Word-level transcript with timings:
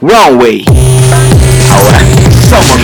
Runway. 0.00 0.64
Ahora 1.70 1.98
somos 2.48 2.78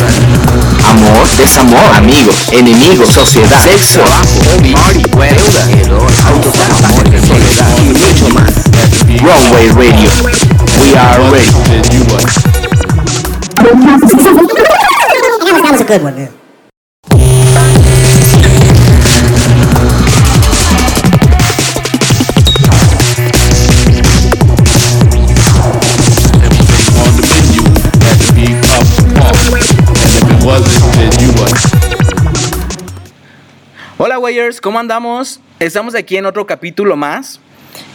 amor, 0.85 1.29
desamor, 1.39 1.95
amigos, 1.95 2.37
enemigos, 2.51 3.11
sociedad, 3.11 3.63
sexo, 3.63 4.01
hobby, 4.03 4.73
party, 4.73 5.03
deuda, 5.03 5.63
autos, 6.27 6.55
amor, 6.85 7.05
soledad 7.27 7.79
y 7.79 7.89
mucho 7.89 8.29
más. 8.35 8.53
Runway 9.23 9.69
Radio. 9.71 10.11
We 10.81 10.97
are 10.97 11.21
ready. 11.31 11.53
That 15.63 15.73
was 15.73 15.81
a 15.81 15.85
good 15.85 16.03
one. 16.03 16.17
Yeah. 16.19 16.46
Hola, 33.99 34.19
Wayers, 34.19 34.61
¿cómo 34.61 34.79
andamos? 34.79 35.41
Estamos 35.59 35.95
aquí 35.95 36.19
en 36.19 36.27
otro 36.27 36.47
capítulo 36.47 36.97
más. 36.97 37.41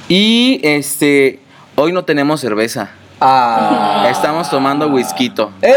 Y 0.10 0.60
este, 0.64 1.40
hoy 1.76 1.94
no 1.94 2.06
tenemos 2.06 2.42
cerveza. 2.42 2.90
Ah. 3.20 4.08
Estamos 4.10 4.50
tomando 4.50 4.88
whisky. 4.88 5.32
¡Eh! 5.62 5.72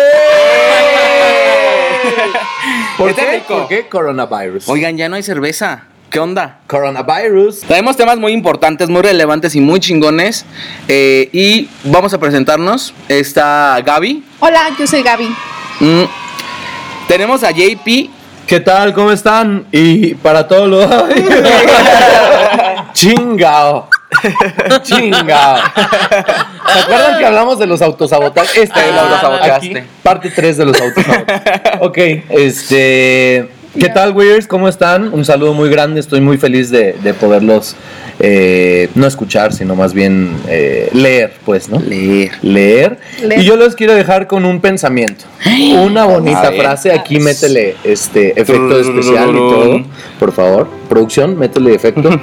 ¿Por 2.97 3.14
qué? 3.14 3.42
¿Por 3.47 3.69
qué 3.69 3.87
coronavirus? 3.87 4.66
Oigan, 4.66 4.97
ya 4.97 5.10
no 5.10 5.16
hay 5.16 5.23
cerveza. 5.23 5.83
¿Qué 6.09 6.20
onda? 6.20 6.61
Coronavirus. 6.69 7.61
Traemos 7.61 7.98
temas 7.98 8.16
muy 8.16 8.33
importantes, 8.33 8.88
muy 8.88 9.02
relevantes 9.02 9.55
y 9.55 9.61
muy 9.61 9.78
chingones. 9.78 10.47
Eh, 10.88 11.28
y 11.34 11.69
vamos 11.84 12.14
a 12.14 12.19
presentarnos. 12.19 12.95
Está 13.11 13.78
Gaby. 13.84 14.25
Hola, 14.41 14.70
yo 14.78 14.86
soy 14.86 15.03
Gaby. 15.03 15.28
Mm, 15.81 16.05
tenemos 17.09 17.44
a 17.44 17.50
JP. 17.50 18.13
¿Qué 18.47 18.61
tal? 18.61 18.92
¿Cómo 18.92 19.11
están? 19.11 19.64
Y 19.73 20.14
para 20.17 20.47
todos 20.47 20.69
los... 20.69 20.87
Chingao. 22.92 23.89
Chingao. 24.83 25.56
¿Se 26.72 26.78
acuerdan 26.81 27.19
que 27.19 27.27
hablamos 27.27 27.59
de 27.59 27.67
los 27.67 27.81
autosabotajes? 27.83 28.56
Este 28.56 28.78
Ah, 28.81 28.84
es 28.87 28.95
lo 28.95 29.00
autosaboteaste. 29.00 29.78
aquí, 29.78 29.89
parte 30.03 30.31
3 30.31 30.56
de 30.59 30.65
los 30.67 30.81
autosabotajes. 30.81 31.72
ok, 31.81 31.98
este... 32.31 33.50
¿Qué 33.78 33.89
tal, 33.89 34.12
Weirs? 34.12 34.47
¿Cómo 34.47 34.69
están? 34.69 35.12
Un 35.12 35.25
saludo 35.25 35.53
muy 35.53 35.69
grande. 35.69 35.98
Estoy 35.98 36.20
muy 36.20 36.39
feliz 36.39 36.70
de, 36.70 36.92
de 36.92 37.12
poderlos 37.12 37.75
eh, 38.20 38.89
no 38.94 39.06
escuchar, 39.06 39.53
sino 39.53 39.75
más 39.75 39.92
bien 39.92 40.36
eh, 40.48 40.89
leer, 40.92 41.33
pues, 41.44 41.69
¿no? 41.69 41.81
Leer. 41.81 42.31
leer. 42.42 42.98
Leer. 43.20 43.41
Y 43.41 43.44
yo 43.44 43.56
los 43.56 43.75
quiero 43.75 43.94
dejar 43.94 44.28
con 44.28 44.44
un 44.44 44.61
pensamiento. 44.61 45.25
Una 45.83 46.05
bonita 46.05 46.53
frase. 46.53 46.92
Aquí 46.92 47.19
métele 47.19 47.75
este 47.83 48.41
efecto 48.41 48.78
especial 48.78 49.31
y 49.31 49.33
todo. 49.33 49.84
Por 50.20 50.33
favor. 50.33 50.69
Producción, 50.88 51.36
métele 51.36 51.75
efecto. 51.75 52.09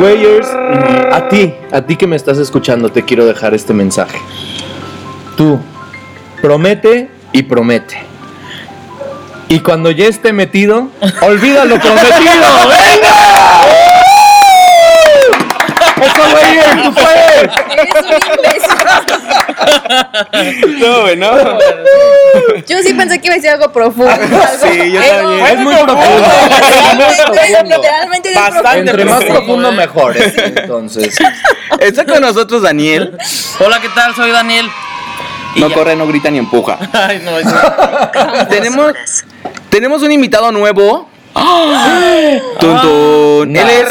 Weyers, 0.00 0.46
a 0.48 1.28
ti, 1.28 1.54
a 1.72 1.82
ti 1.82 1.96
que 1.96 2.06
me 2.06 2.16
estás 2.16 2.38
escuchando, 2.38 2.90
te 2.90 3.02
quiero 3.02 3.24
dejar 3.24 3.54
este 3.54 3.72
mensaje. 3.72 4.18
Tú, 5.36 5.58
promete 6.40 7.08
y 7.32 7.42
promete. 7.42 8.07
Y 9.48 9.60
cuando 9.60 9.90
ya 9.90 10.06
esté 10.06 10.32
metido, 10.32 10.88
olvida 11.22 11.64
lo 11.64 11.78
prometido. 11.80 12.10
¡Venga! 12.68 13.16
¡Eso, 16.00 16.22
Weyers, 16.36 16.82
tú 16.82 16.94
puedes! 16.94 17.50
Eres 17.72 17.94
un 18.02 18.06
imbécil. 18.34 18.76
No, 20.78 21.00
bueno. 21.00 21.26
Yo 22.68 22.78
sí 22.82 22.92
pensé 22.94 23.20
que 23.20 23.26
iba 23.28 23.34
a 23.34 23.36
decir 23.36 23.50
algo 23.50 23.72
profundo. 23.72 24.10
algo- 24.10 24.40
Sí, 24.62 24.92
yo 24.92 25.00
también. 25.02 25.46
Es 25.46 25.56
muy 25.58 25.74
profundo. 25.74 26.28
Literalmente, 27.08 27.76
literalmente 27.76 28.34
Bastante 28.34 28.60
profundo. 28.62 28.90
Entre 28.90 29.04
más 29.06 29.24
profundo, 29.24 29.72
mejor. 29.72 30.14
Entonces, 30.16 31.16
Está 31.80 32.04
con 32.04 32.20
nosotros 32.20 32.62
Daniel. 32.62 33.16
Hola, 33.60 33.80
¿qué 33.80 33.88
tal? 33.88 34.14
Soy 34.14 34.30
Daniel. 34.30 34.70
No 35.56 35.68
ya. 35.68 35.74
corre, 35.74 35.96
no 35.96 36.06
grita 36.06 36.30
ni 36.30 36.38
empuja. 36.38 36.78
Ay, 36.92 37.20
no, 37.24 37.38
es- 37.38 37.46
tenemos, 38.48 38.92
tenemos 39.70 40.02
un 40.02 40.12
invitado 40.12 40.52
nuevo. 40.52 41.08
Tun, 42.58 42.80
tun. 42.80 43.56
Él 43.56 43.68
es. 43.68 43.88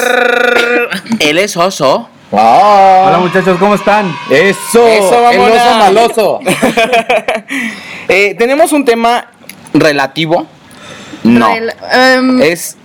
Él 1.20 1.38
es 1.38 1.56
oso. 1.58 2.10
Hola 2.30 3.20
muchachos, 3.22 3.58
¿cómo 3.58 3.76
están? 3.76 4.14
Eso, 4.30 4.86
Eso, 4.86 5.30
el 5.32 5.38
vámonos. 5.40 5.58
oso 5.58 5.78
maloso. 5.78 6.40
Eh, 8.10 8.36
tenemos 8.40 8.72
un 8.72 8.86
tema 8.86 9.32
relativo. 9.74 10.48
No. 11.24 11.50
Rel- 11.50 11.76
em, 11.92 12.42
Es. 12.42 12.78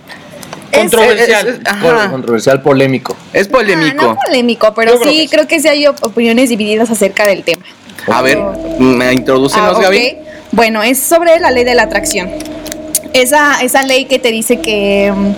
Controversial. 0.73 1.47
es- 1.47 1.55
es- 1.55 1.61
ajá. 1.65 2.09
Controversial, 2.11 2.61
polémico. 2.61 3.15
Es 3.31 3.47
ah, 3.47 3.51
polémico. 3.51 4.03
no 4.03 4.17
polémico, 4.25 4.73
pero 4.73 4.97
sí 5.01 5.27
creo 5.31 5.47
que 5.47 5.59
sí 5.61 5.67
hay 5.69 5.87
op- 5.87 6.03
opiniones 6.03 6.49
divididas 6.49 6.89
acerca 6.89 7.25
del 7.25 7.43
tema. 7.43 7.63
A 8.11 8.21
ver, 8.21 8.39
me 8.79 9.13
introducenos, 9.13 9.69
Ah, 9.75 9.77
ok. 9.77 9.81
Gaby. 9.83 10.17
Bueno, 10.51 10.83
es 10.83 10.99
sobre 10.99 11.39
la 11.39 11.51
ley 11.51 11.63
de 11.63 11.73
la 11.75 11.83
atracción. 11.83 12.29
Esa, 13.13 13.61
esa 13.61 13.83
ley 13.83 14.05
que 14.05 14.19
te 14.19 14.29
dice 14.31 14.57
que 14.59 15.11
mm, 15.15 15.31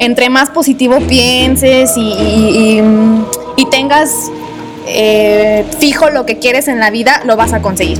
entre 0.00 0.28
más 0.30 0.50
positivo 0.50 0.98
pienses 1.08 1.96
y, 1.96 2.00
y- 2.12 2.76
y, 2.78 2.82
mm, 2.82 3.24
y 3.56 3.66
tengas 3.66 4.10
eh, 4.86 5.64
fijo 5.80 6.08
lo 6.10 6.24
que 6.24 6.38
quieres 6.38 6.66
en 6.68 6.80
la 6.80 6.90
vida, 6.90 7.20
lo 7.24 7.36
vas 7.36 7.52
a 7.52 7.60
conseguir. 7.60 7.98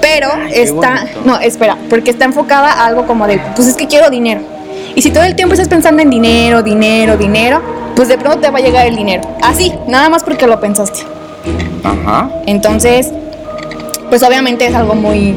Pero 0.00 0.28
está, 0.52 1.06
no, 1.24 1.38
espera, 1.38 1.78
porque 1.88 2.10
está 2.10 2.24
enfocada 2.26 2.70
a 2.72 2.86
algo 2.86 3.06
como 3.06 3.26
de, 3.26 3.38
pues 3.56 3.68
es 3.68 3.76
que 3.76 3.86
quiero 3.86 4.10
dinero. 4.10 4.40
Y 4.94 5.00
si 5.00 5.10
todo 5.10 5.22
el 5.24 5.34
tiempo 5.36 5.54
estás 5.54 5.68
pensando 5.68 6.02
en 6.02 6.10
dinero, 6.10 6.62
dinero, 6.62 7.16
dinero, 7.16 7.62
pues 7.96 8.08
de 8.08 8.18
pronto 8.18 8.40
te 8.40 8.50
va 8.50 8.58
a 8.58 8.60
llegar 8.62 8.86
el 8.86 8.96
dinero. 8.96 9.22
Así, 9.42 9.72
nada 9.86 10.08
más 10.10 10.22
porque 10.24 10.46
lo 10.46 10.60
pensaste. 10.60 11.00
Ajá. 11.82 12.30
Entonces, 12.46 13.10
pues 14.12 14.22
obviamente 14.24 14.66
es 14.66 14.74
algo 14.74 14.94
muy, 14.94 15.34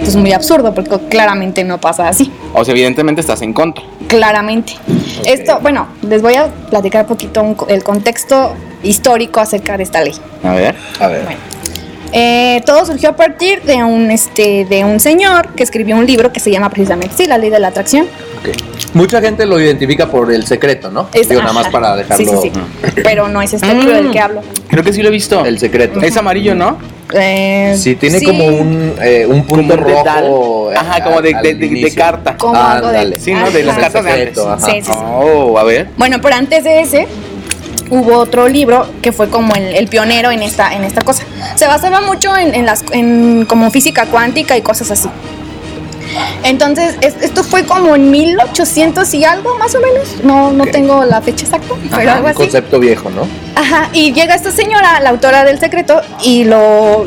pues 0.00 0.16
muy 0.16 0.32
absurdo, 0.32 0.74
porque 0.74 0.98
claramente 1.08 1.62
no 1.62 1.78
pasa 1.80 2.08
así. 2.08 2.28
O 2.54 2.64
sea, 2.64 2.72
evidentemente 2.72 3.20
estás 3.20 3.40
en 3.40 3.52
contra. 3.52 3.84
Claramente. 4.08 4.72
Esto, 5.24 5.60
bueno, 5.60 5.86
les 6.02 6.22
voy 6.22 6.34
a 6.34 6.48
platicar 6.68 7.02
un 7.02 7.06
poquito 7.06 7.40
un 7.40 7.56
el 7.68 7.84
contexto 7.84 8.52
histórico 8.82 9.38
acerca 9.38 9.76
de 9.76 9.84
esta 9.84 10.00
ley. 10.00 10.14
A 10.42 10.54
ver. 10.54 10.74
A 10.98 11.06
ver. 11.06 11.22
Bueno. 11.22 11.38
Eh, 12.10 12.62
todo 12.66 12.84
surgió 12.84 13.10
a 13.10 13.16
partir 13.16 13.62
de 13.62 13.84
un, 13.84 14.10
este, 14.10 14.64
de 14.64 14.84
un 14.84 14.98
señor 14.98 15.50
que 15.54 15.62
escribió 15.62 15.94
un 15.94 16.04
libro 16.04 16.32
que 16.32 16.40
se 16.40 16.50
llama 16.50 16.68
precisamente, 16.70 17.14
sí, 17.16 17.26
La 17.26 17.38
Ley 17.38 17.50
de 17.50 17.60
la 17.60 17.68
Atracción. 17.68 18.08
Ok. 18.50 18.94
Mucha 18.94 19.20
gente 19.20 19.44
lo 19.46 19.60
identifica 19.60 20.08
por 20.08 20.32
el 20.32 20.46
secreto, 20.46 20.90
¿no? 20.90 21.08
Es- 21.12 21.28
Digo, 21.28 21.40
nada 21.40 21.52
más 21.52 21.64
ajá. 21.64 21.72
para 21.72 21.96
dejarlo. 21.96 22.40
Sí, 22.42 22.50
sí, 22.50 22.52
sí. 22.54 23.00
Pero 23.02 23.28
no 23.28 23.42
es 23.42 23.52
este 23.52 23.74
libro 23.74 23.94
del 23.94 24.10
que 24.10 24.20
hablo. 24.20 24.40
Creo 24.68 24.82
que 24.82 24.92
sí 24.92 25.02
lo 25.02 25.08
he 25.08 25.12
visto. 25.12 25.44
El 25.44 25.58
secreto. 25.58 26.00
Es 26.00 26.16
amarillo, 26.16 26.54
¿no? 26.54 26.78
Eh, 27.14 27.74
Sí, 27.78 27.94
tiene 27.94 28.18
sí, 28.18 28.26
como 28.26 28.46
un, 28.46 28.94
eh, 29.00 29.26
un 29.28 29.44
punto 29.46 29.76
Como 29.76 29.88
rojo. 29.88 30.70
Ajá, 30.76 30.98
eh, 30.98 31.02
como 31.04 31.22
de, 31.22 31.34
de- 31.42 31.54
de- 31.54 31.68
de 31.68 31.94
carta. 31.94 32.36
Como 32.36 32.56
algo 32.60 32.88
de-. 32.88 33.18
Sí, 33.20 33.32
¿no? 33.32 33.50
De 33.50 33.62
las 33.62 33.74
Ajá. 33.74 33.82
cartas 33.82 34.04
de 34.04 34.10
antes. 34.10 34.24
Secreto, 34.28 34.50
ajá. 34.52 34.66
Sí, 34.66 34.72
sí, 34.82 34.92
sí. 34.92 34.98
Oh, 35.04 35.58
a 35.58 35.64
ver. 35.64 35.88
Bueno, 35.96 36.18
pero 36.20 36.34
antes 36.34 36.64
de 36.64 36.80
ese 36.80 37.06
hubo 37.90 38.16
otro 38.16 38.48
libro 38.48 38.86
que 39.02 39.12
fue 39.12 39.28
como 39.28 39.54
el, 39.54 39.76
el 39.76 39.86
pionero 39.86 40.32
en 40.32 40.42
esta, 40.42 40.74
en 40.74 40.82
esta 40.82 41.02
cosa. 41.02 41.22
Se 41.54 41.66
basaba 41.68 42.00
mucho 42.00 42.36
en, 42.36 42.54
en 42.54 42.66
las 42.66 42.82
en 42.92 43.44
como 43.48 43.70
física 43.70 44.06
cuántica 44.06 44.56
y 44.56 44.62
cosas 44.62 44.90
así. 44.90 45.08
Entonces, 46.44 46.96
es- 47.00 47.16
esto 47.20 47.42
fue 47.44 47.64
como 47.64 47.94
en 47.96 48.10
1800 48.10 49.12
y 49.14 49.24
algo, 49.24 49.56
más 49.58 49.74
o 49.74 49.80
menos. 49.80 50.22
No, 50.22 50.52
no 50.52 50.64
tengo 50.66 51.04
la 51.04 51.20
fecha 51.20 51.44
exacta, 51.44 51.74
pero 51.94 52.10
algo 52.12 52.24
Un 52.24 52.30
así. 52.30 52.36
concepto 52.36 52.78
viejo, 52.80 53.10
¿no? 53.10 53.26
Ajá, 53.54 53.88
y 53.92 54.12
llega 54.12 54.34
esta 54.34 54.50
señora, 54.52 55.00
la 55.00 55.10
autora 55.10 55.44
del 55.44 55.58
secreto, 55.58 56.00
y 56.22 56.44
lo, 56.44 57.06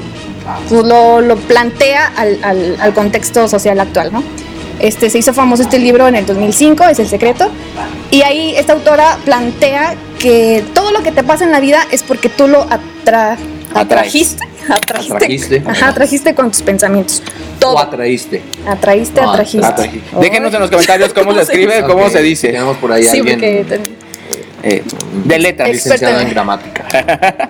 pues, 0.68 0.83
lo, 0.86 1.22
lo 1.22 1.36
plantea 1.38 2.12
al, 2.16 2.39
al- 2.44 2.78
al 2.80 2.94
contexto 2.94 3.48
social 3.48 3.80
actual, 3.80 4.12
¿no? 4.12 4.24
Este, 4.80 5.10
se 5.10 5.18
hizo 5.18 5.33
famoso 5.33 5.62
este 5.63 5.78
libro 5.78 6.07
en 6.07 6.16
el 6.16 6.25
2005, 6.25 6.86
es 6.86 7.00
El 7.00 7.07
Secreto, 7.10 7.50
y 8.12 8.22
ahí 8.22 8.56
esta 8.56 8.72
autora 8.74 9.18
plantea 9.25 9.95
que 10.19 10.63
todo 10.74 10.92
lo 10.92 11.04
que 11.04 11.12
te 11.12 11.22
pasa 11.22 11.44
en 11.44 11.51
la 11.51 11.60
vida 11.60 11.86
es 11.92 12.01
porque 12.01 12.30
tú 12.30 12.48
lo 12.48 12.66
atra- 12.69 13.38
atrajiste, 13.74 14.48
atrajiste, 14.75 15.13
Atrajiste. 15.16 15.63
ajá, 15.66 15.88
atrajiste 15.89 16.36
con 16.36 16.51
tus 16.51 16.62
pensamientos, 16.62 17.21
todo, 17.60 17.75
O 17.75 17.80
atraíste. 17.80 18.42
atraíste, 18.68 19.19
Ah, 19.21 19.31
atrajiste. 19.31 19.66
atrají. 19.68 20.01
Déjenos 20.21 20.54
en 20.54 20.60
los 20.62 20.69
comentarios 20.69 21.13
cómo 21.13 21.33
se 21.33 21.42
escribe, 21.42 21.83
cómo 21.86 22.10
se 22.10 22.21
dice. 22.21 22.48
Tenemos 22.50 22.77
por 22.77 22.92
ahí 22.92 23.04
Sí, 23.04 23.19
alguien 23.19 23.39
porque 23.39 23.66
te- 23.68 24.00
Eh, 24.62 24.83
de 25.25 25.39
letras. 25.39 25.69
Experto 25.69 26.07
en- 26.10 26.19
en 26.27 26.30
gramática. 26.31 26.86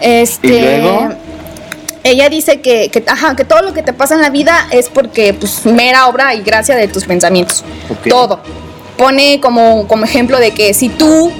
Este, 0.00 0.46
¿Y 0.48 0.60
luego? 0.60 1.08
Ella 2.04 2.28
dice 2.28 2.60
que, 2.60 2.88
que, 2.90 3.02
ajá, 3.06 3.34
que 3.34 3.44
todo 3.44 3.62
lo 3.62 3.72
que 3.72 3.82
te 3.82 3.92
pasa 3.92 4.14
en 4.14 4.20
la 4.22 4.30
vida 4.30 4.68
es 4.70 4.88
porque, 4.88 5.34
pues, 5.34 5.64
mera 5.66 6.06
obra 6.06 6.34
y 6.34 6.42
gracia 6.42 6.76
de 6.76 6.86
tus 6.86 7.04
pensamientos. 7.04 7.64
Todo. 8.08 8.40
Pone 8.96 9.40
como, 9.40 9.88
como 9.88 10.04
ejemplo 10.04 10.38
de 10.38 10.52
que 10.52 10.72
si 10.72 10.88
tú 10.88 11.32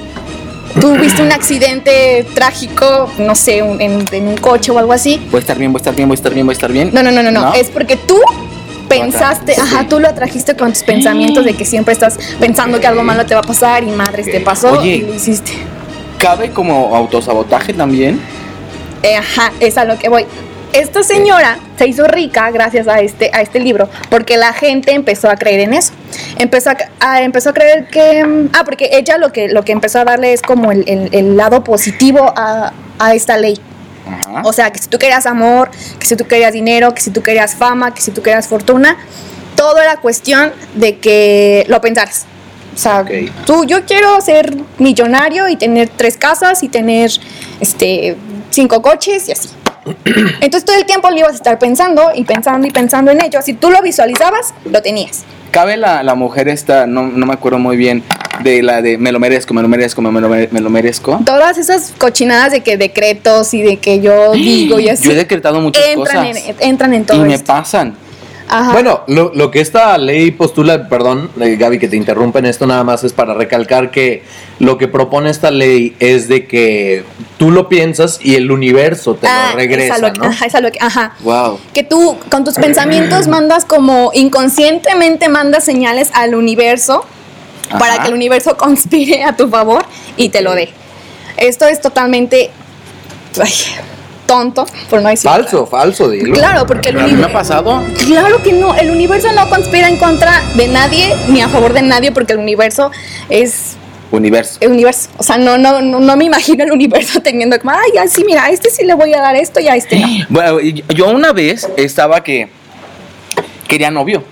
tuviste 0.79 1.21
un 1.21 1.31
accidente 1.31 2.25
trágico, 2.33 3.09
no 3.19 3.35
sé, 3.35 3.61
un- 3.63 3.79
en, 3.81 4.05
en 4.11 4.27
un 4.27 4.37
coche 4.37 4.71
o 4.71 4.79
algo 4.79 4.93
así. 4.93 5.21
Voy 5.31 5.37
a 5.37 5.41
estar 5.41 5.57
bien, 5.57 5.71
voy 5.71 5.79
a 5.79 5.81
estar 5.81 5.95
bien, 5.95 6.07
voy 6.07 6.15
a 6.15 6.17
estar 6.19 6.33
bien, 6.33 6.45
voy 6.45 6.53
a 6.53 6.57
estar 6.57 6.71
bien. 6.71 6.89
No, 6.93 7.03
no, 7.03 7.11
no, 7.11 7.23
no, 7.23 7.31
no. 7.31 7.53
Es 7.53 7.69
porque 7.69 7.95
tú 7.95 8.17
pensaste, 8.87 9.53
ajá, 9.59 9.85
tú 9.89 9.99
lo 9.99 10.07
atrajiste 10.07 10.55
con 10.55 10.71
tus 10.73 10.83
pensamientos 10.83 11.43
de 11.43 11.53
que 11.53 11.65
siempre 11.65 11.93
estás 11.93 12.17
pensando 12.39 12.79
que 12.79 12.87
algo 12.87 13.03
malo 13.03 13.25
te 13.25 13.33
va 13.33 13.41
a 13.41 13.43
pasar 13.43 13.83
y 13.83 13.87
madres 13.87 14.25
te 14.31 14.39
pasó 14.39 14.79
Oye. 14.79 14.95
y 14.95 15.01
lo 15.01 15.13
hiciste. 15.13 15.51
¿Cabe 16.17 16.51
como 16.51 16.95
autosabotaje 16.95 17.73
también? 17.73 18.19
Eh, 19.03 19.15
ajá, 19.15 19.51
es 19.59 19.77
a 19.77 19.85
lo 19.85 19.99
que 19.99 20.09
voy. 20.09 20.25
Esta 20.73 21.01
señora 21.01 21.57
se 21.77 21.87
hizo 21.87 22.05
rica 22.07 22.51
gracias 22.51 22.87
a 22.87 22.99
este, 22.99 23.31
a 23.33 23.41
este 23.41 23.59
libro, 23.59 23.89
porque 24.09 24.37
la 24.37 24.53
gente 24.53 24.91
empezó 24.93 25.29
a 25.29 25.35
creer 25.35 25.61
en 25.61 25.73
eso. 25.73 25.93
Empezó 26.37 26.71
a, 26.71 26.77
a- 26.99 27.21
empezó 27.23 27.49
a 27.49 27.53
creer 27.53 27.87
que... 27.87 28.47
Ah, 28.53 28.63
porque 28.65 28.89
ella 28.93 29.17
lo 29.17 29.31
que, 29.31 29.47
lo 29.47 29.63
que 29.63 29.71
empezó 29.71 29.99
a 29.99 30.05
darle 30.05 30.33
es 30.33 30.41
como 30.41 30.71
el, 30.71 30.83
el- 30.87 31.09
el 31.13 31.37
lado 31.37 31.63
positivo 31.63 32.31
a, 32.35 32.73
a 32.99 33.15
esta 33.15 33.37
ley. 33.37 33.59
Ajá. 34.07 34.41
O 34.45 34.53
sea, 34.53 34.71
que 34.71 34.79
si 34.79 34.87
tú 34.87 34.99
querías 34.99 35.25
amor, 35.25 35.71
que 35.99 36.05
si 36.05 36.15
tú 36.15 36.25
querías 36.27 36.53
dinero, 36.53 36.93
que 36.93 37.01
si 37.01 37.09
tú 37.11 37.21
querías 37.23 37.55
fama, 37.55 37.93
que 37.93 38.01
si 38.01 38.11
tú 38.11 38.21
querías 38.21 38.47
fortuna, 38.47 38.97
todo 39.55 39.81
era 39.81 39.97
cuestión 39.97 40.51
de 40.75 40.97
que 40.99 41.65
lo 41.69 41.81
pensaras. 41.81 42.25
O 42.75 42.77
sea, 42.77 42.99
Ok. 43.01 43.09
tú, 43.45 43.65
yo 43.65 43.83
quiero 43.85 44.21
ser 44.21 44.55
millonario 44.77 45.49
y 45.49 45.55
tener 45.55 45.89
tres 45.89 46.15
casas 46.17 46.61
y 46.61 46.69
tener 46.69 47.09
este, 47.59 48.15
cinco 48.51 48.81
coches 48.83 49.27
y 49.27 49.31
así. 49.31 49.49
Entonces 50.41 50.65
todo 50.65 50.75
el 50.77 50.85
tiempo 50.85 51.09
lo 51.09 51.17
ibas 51.17 51.33
a 51.33 51.35
estar 51.35 51.59
pensando 51.59 52.11
y 52.15 52.23
pensando 52.23 52.67
y 52.67 52.71
pensando 52.71 53.11
en 53.11 53.23
ello. 53.23 53.41
Si 53.41 53.53
tú 53.53 53.69
lo 53.69 53.81
visualizabas, 53.81 54.53
lo 54.65 54.81
tenías. 54.81 55.23
¿Cabe 55.51 55.77
la, 55.77 56.03
la 56.03 56.15
mujer 56.15 56.49
esta, 56.49 56.85
no, 56.87 57.03
no 57.07 57.25
me 57.25 57.33
acuerdo 57.33 57.57
muy 57.57 57.77
bien, 57.77 58.03
de 58.43 58.61
la 58.61 58.81
de 58.81 58.97
me 58.97 59.11
lo 59.11 59.19
merezco, 59.19 59.53
me 59.53 59.61
lo 59.61 59.67
merezco, 59.67 60.01
me 60.01 60.21
lo, 60.21 60.29
me 60.29 60.47
lo 60.61 60.69
merezco? 60.69 61.19
Todas 61.25 61.57
esas 61.57 61.93
cochinadas 61.97 62.51
de 62.51 62.61
que 62.61 62.77
decretos 62.77 63.53
y 63.53 63.61
de 63.61 63.77
que 63.77 64.01
yo 64.01 64.33
digo 64.33 64.79
y 64.79 64.89
así. 64.89 65.03
Yo 65.07 65.11
he 65.11 65.15
decretado 65.15 65.61
muchas 65.61 65.83
entran 65.85 66.27
cosas. 66.27 66.45
En, 66.47 66.55
entran 66.59 66.93
en 66.93 67.01
y 67.01 67.05
todo 67.05 67.23
me 67.25 67.33
esto. 67.33 67.45
pasan. 67.47 67.95
Ajá. 68.49 68.71
Bueno, 68.71 69.01
lo, 69.07 69.31
lo 69.33 69.51
que 69.51 69.59
esta 69.59 69.97
ley 69.97 70.31
postula, 70.31 70.87
perdón, 70.87 71.29
eh, 71.41 71.55
Gaby, 71.57 71.79
que 71.79 71.87
te 71.87 71.97
interrumpa 71.97 72.39
en 72.39 72.45
esto 72.45 72.65
nada 72.65 72.83
más 72.83 73.03
es 73.03 73.11
para 73.13 73.33
recalcar 73.33 73.91
que 73.91 74.23
lo 74.59 74.77
que 74.77 74.87
propone 74.87 75.29
esta 75.29 75.51
ley 75.51 75.95
es 75.99 76.27
de 76.29 76.47
que 76.47 77.03
tú 77.37 77.51
lo 77.51 77.67
piensas 77.67 78.19
y 78.21 78.35
el 78.35 78.49
universo 78.51 79.15
te 79.15 79.27
Ah, 79.27 79.49
lo 79.51 79.57
regresa, 79.57 79.95
es 79.97 80.03
a 80.03 80.07
lo 80.07 80.13
que- 80.13 80.19
¿no? 80.19 80.25
Ajá, 80.27 80.45
es 80.45 80.55
a 80.55 80.61
lo 80.61 80.71
que- 80.71 80.79
ajá. 80.81 81.13
Wow. 81.21 81.59
Que 81.73 81.83
tú 81.83 82.17
con 82.31 82.43
tus 82.45 82.55
pensamientos 82.55 83.27
mandas 83.29 83.65
como 83.65 84.11
inconscientemente 84.13 85.29
mandas 85.29 85.63
señales 85.65 86.09
al 86.13 86.33
universo 86.35 87.05
para 87.79 88.01
que 88.01 88.07
el 88.07 88.13
universo 88.13 88.55
conspire 88.55 89.23
a 89.25 89.35
tu 89.35 89.49
favor 89.49 89.83
y 90.15 90.29
te 90.29 90.41
lo 90.41 90.55
dé. 90.55 90.69
Esto 91.35 91.65
es 91.67 91.81
totalmente 91.81 92.49
ay, 93.41 93.51
tonto, 94.27 94.67
por 94.89 95.01
no 95.01 95.09
decir 95.09 95.29
Falso, 95.29 95.65
falso, 95.65 96.09
dilo. 96.09 96.33
Claro, 96.33 96.67
porque 96.67 96.89
el 96.89 96.99
¿A 96.99 97.03
mí 97.03 97.13
me 97.13 97.23
ha 97.23 97.25
universo 97.25 97.33
pasado? 97.39 97.83
Claro 98.05 98.43
que 98.43 98.53
no, 98.53 98.75
el 98.75 98.91
universo 98.91 99.31
no 99.33 99.49
conspira 99.49 99.87
en 99.89 99.97
contra 99.97 100.43
de 100.55 100.67
nadie 100.67 101.15
ni 101.29 101.41
a 101.41 101.47
favor 101.49 101.73
de 101.73 101.81
nadie 101.81 102.11
porque 102.11 102.33
el 102.33 102.39
universo 102.39 102.91
es 103.29 103.75
Universo. 104.11 104.57
el 104.61 104.71
universo. 104.71 105.09
O 105.17 105.23
sea, 105.23 105.37
no, 105.37 105.57
no, 105.57 105.81
no, 105.81 105.99
no 105.99 106.15
me 106.17 106.25
imagino 106.25 106.63
el 106.63 106.71
universo 106.71 107.19
teniendo 107.23 107.59
como, 107.59 107.71
ay, 107.71 107.97
así, 107.97 108.23
mira, 108.23 108.45
a 108.45 108.49
este 108.51 108.69
sí 108.69 108.85
le 108.85 108.93
voy 108.93 109.13
a 109.13 109.21
dar 109.21 109.35
esto 109.35 109.59
y 109.59 109.67
a 109.67 109.75
este 109.75 109.99
no. 109.99 110.07
Bueno, 110.29 110.59
yo 110.61 111.09
una 111.09 111.33
vez 111.33 111.67
estaba 111.77 112.21
que 112.23 112.49
quería 113.67 113.89
novio. 113.91 114.23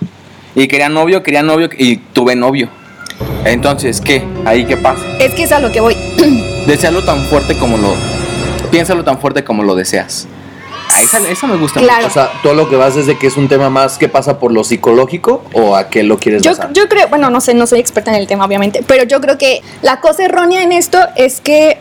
Y 0.54 0.68
quería 0.68 0.88
novio, 0.88 1.22
quería 1.22 1.42
novio 1.42 1.68
y 1.76 1.96
tuve 1.96 2.34
novio. 2.34 2.70
Entonces, 3.44 4.00
¿qué? 4.00 4.22
Ahí 4.46 4.64
qué 4.64 4.76
pasa. 4.78 5.02
Es 5.20 5.34
que 5.34 5.42
es 5.42 5.52
a 5.52 5.58
lo 5.60 5.70
que 5.70 5.80
voy. 5.80 5.94
Desealo 6.66 7.04
tan 7.04 7.22
fuerte 7.26 7.54
como 7.58 7.76
lo. 7.76 7.94
Piénsalo 8.70 9.04
tan 9.04 9.18
fuerte 9.20 9.44
como 9.44 9.62
lo 9.62 9.74
deseas. 9.74 10.26
Ah, 10.92 11.02
esa, 11.02 11.18
esa 11.28 11.46
me 11.46 11.56
gusta 11.56 11.80
Claro. 11.80 12.06
O 12.06 12.10
sea, 12.10 12.30
todo 12.42 12.54
lo 12.54 12.68
que 12.68 12.76
vas 12.76 12.96
es 12.96 13.06
de 13.06 13.18
que 13.18 13.26
es 13.26 13.36
un 13.36 13.48
tema 13.48 13.70
más 13.70 13.98
que 13.98 14.08
pasa 14.08 14.38
por 14.38 14.52
lo 14.52 14.62
psicológico 14.62 15.42
o 15.52 15.74
a 15.76 15.88
qué 15.88 16.02
lo 16.04 16.18
quieres 16.18 16.42
Yo, 16.42 16.52
basar. 16.52 16.72
yo 16.72 16.88
creo, 16.88 17.08
bueno, 17.08 17.28
no 17.30 17.40
sé, 17.40 17.54
no 17.54 17.66
soy 17.66 17.80
experta 17.80 18.12
en 18.12 18.18
el 18.18 18.26
tema, 18.26 18.44
obviamente, 18.44 18.84
pero 18.86 19.04
yo 19.04 19.20
creo 19.20 19.36
que 19.36 19.62
la 19.82 20.00
cosa 20.00 20.24
errónea 20.24 20.62
en 20.62 20.72
esto 20.72 20.98
es 21.16 21.40
que 21.40 21.78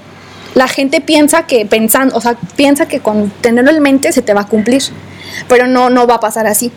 la 0.56 0.68
gente 0.68 1.02
piensa 1.02 1.46
que 1.46 1.66
pensando, 1.66 2.16
o 2.16 2.22
sea, 2.22 2.36
piensa 2.56 2.88
que 2.88 3.00
con 3.00 3.30
tenerlo 3.42 3.72
en 3.72 3.81
mente 3.84 4.12
se 4.12 4.22
te 4.24 4.34
va 4.34 4.42
a 4.42 4.48
cumplir, 4.48 4.81
pero 5.48 5.68
no, 5.68 5.90
no 5.90 6.08
va 6.08 6.16
a 6.16 6.20
pasar 6.20 6.48
así. 6.48 6.72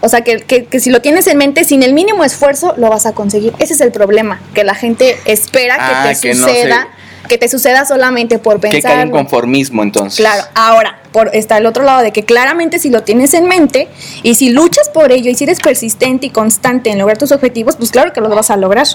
O 0.00 0.08
sea, 0.08 0.22
que, 0.22 0.38
que- 0.38 0.64
que 0.66 0.80
si 0.80 0.90
lo 0.90 1.00
tienes 1.02 1.26
en 1.26 1.36
mente, 1.38 1.64
sin 1.64 1.82
el 1.82 1.92
mínimo 1.92 2.24
esfuerzo, 2.24 2.74
lo 2.76 2.88
vas 2.88 3.04
a 3.06 3.12
conseguir. 3.14 3.52
Ese 3.58 3.74
es 3.74 3.80
el 3.80 3.90
problema, 3.92 4.40
que 4.54 4.62
la 4.64 4.74
gente 4.74 5.16
espera 5.26 5.76
Ah, 5.78 6.08
que 6.08 6.14
te 6.14 6.20
que 6.20 6.34
no 6.34 6.46
suceda, 6.46 6.88
que 7.28 7.38
te 7.38 7.48
suceda 7.48 7.84
solamente 7.84 8.38
por 8.38 8.60
Que 8.60 8.68
pensar. 8.68 8.92
cae 8.92 9.02
en 9.02 9.10
conformismo 9.10 9.82
entonces. 9.82 10.18
Claro, 10.18 10.42
ahora 10.54 10.98
por, 11.12 11.30
está 11.34 11.58
el 11.58 11.66
otro 11.66 11.84
lado 11.84 12.02
de 12.02 12.12
que 12.12 12.24
claramente 12.24 12.78
si 12.78 12.90
lo 12.90 13.02
tienes 13.02 13.34
en 13.34 13.46
mente 13.46 13.88
y 14.22 14.34
si 14.34 14.50
luchas 14.50 14.88
por 14.88 15.12
ello 15.12 15.30
y 15.30 15.34
si 15.34 15.44
eres 15.44 15.60
persistente 15.60 16.26
y 16.26 16.30
constante 16.30 16.90
en 16.90 16.98
lograr 16.98 17.18
tus 17.18 17.32
objetivos, 17.32 17.76
pues 17.76 17.90
claro 17.90 18.12
que 18.12 18.20
los 18.20 18.34
vas 18.34 18.50
a 18.50 18.56
lograr. 18.56 18.86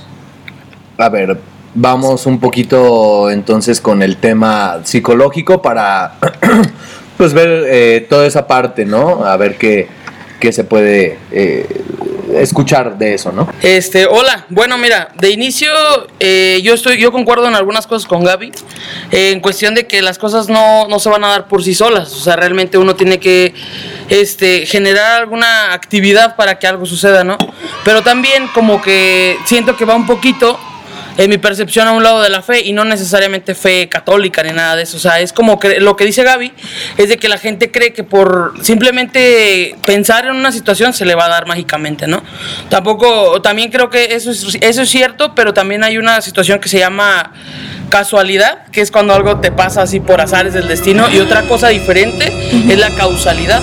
A 0.97 1.09
ver, 1.09 1.39
vamos 1.75 2.25
un 2.25 2.39
poquito 2.39 3.29
entonces 3.31 3.81
con 3.81 4.03
el 4.03 4.17
tema 4.17 4.81
psicológico 4.83 5.61
para 5.61 6.15
pues 7.17 7.33
ver 7.33 7.65
eh, 7.67 8.05
toda 8.09 8.25
esa 8.27 8.47
parte, 8.47 8.85
¿no? 8.85 9.25
A 9.25 9.37
ver 9.37 9.57
qué, 9.57 9.87
qué 10.39 10.51
se 10.51 10.63
puede 10.63 11.17
eh, 11.31 11.67
escuchar 12.41 12.97
de 12.97 13.13
eso, 13.13 13.31
¿no? 13.31 13.47
Este, 13.61 14.05
hola, 14.05 14.45
bueno, 14.49 14.77
mira, 14.77 15.09
de 15.19 15.29
inicio 15.29 15.71
eh, 16.19 16.59
yo 16.63 16.73
estoy, 16.73 16.97
yo 16.97 17.11
concuerdo 17.11 17.47
en 17.47 17.55
algunas 17.55 17.87
cosas 17.87 18.07
con 18.07 18.23
Gaby, 18.23 18.51
en 19.11 19.39
cuestión 19.39 19.75
de 19.75 19.87
que 19.87 20.01
las 20.01 20.17
cosas 20.17 20.49
no, 20.49 20.87
no 20.87 20.99
se 20.99 21.09
van 21.09 21.23
a 21.23 21.29
dar 21.29 21.47
por 21.47 21.63
sí 21.63 21.73
solas, 21.73 22.13
o 22.13 22.19
sea, 22.19 22.35
realmente 22.35 22.77
uno 22.77 22.95
tiene 22.95 23.19
que 23.19 23.53
este, 24.09 24.65
generar 24.65 25.21
alguna 25.21 25.73
actividad 25.73 26.35
para 26.35 26.59
que 26.59 26.67
algo 26.67 26.85
suceda, 26.85 27.23
¿no? 27.23 27.37
Pero 27.83 28.01
también 28.01 28.47
como 28.53 28.81
que 28.81 29.37
siento 29.45 29.75
que 29.75 29.85
va 29.85 29.95
un 29.95 30.05
poquito 30.05 30.59
en 31.17 31.29
mi 31.29 31.37
percepción 31.37 31.87
a 31.87 31.91
un 31.91 32.03
lado 32.03 32.21
de 32.21 32.29
la 32.29 32.41
fe 32.41 32.61
y 32.61 32.73
no 32.73 32.85
necesariamente 32.85 33.55
fe 33.55 33.87
católica 33.89 34.43
ni 34.43 34.51
nada 34.51 34.75
de 34.75 34.83
eso. 34.83 34.97
O 34.97 34.99
sea, 34.99 35.19
es 35.19 35.33
como 35.33 35.59
que 35.59 35.79
lo 35.79 35.95
que 35.95 36.05
dice 36.05 36.23
Gaby 36.23 36.53
es 36.97 37.09
de 37.09 37.17
que 37.17 37.29
la 37.29 37.37
gente 37.37 37.71
cree 37.71 37.93
que 37.93 38.03
por 38.03 38.53
simplemente 38.61 39.75
pensar 39.85 40.25
en 40.25 40.35
una 40.35 40.51
situación 40.51 40.93
se 40.93 41.05
le 41.05 41.15
va 41.15 41.25
a 41.25 41.29
dar 41.29 41.45
mágicamente, 41.45 42.07
¿no? 42.07 42.23
Tampoco, 42.69 43.41
también 43.41 43.71
creo 43.71 43.89
que 43.89 44.15
eso 44.15 44.31
es, 44.31 44.57
eso 44.61 44.81
es 44.81 44.89
cierto, 44.89 45.35
pero 45.35 45.53
también 45.53 45.83
hay 45.83 45.97
una 45.97 46.21
situación 46.21 46.59
que 46.59 46.69
se 46.69 46.79
llama 46.79 47.33
casualidad, 47.89 48.65
que 48.71 48.81
es 48.81 48.89
cuando 48.89 49.13
algo 49.13 49.39
te 49.39 49.51
pasa 49.51 49.83
así 49.83 49.99
por 49.99 50.19
azares 50.19 50.53
del 50.53 50.67
destino, 50.67 51.09
y 51.11 51.19
otra 51.19 51.43
cosa 51.43 51.67
diferente 51.67 52.31
es 52.69 52.77
la 52.79 52.89
causalidad 52.95 53.61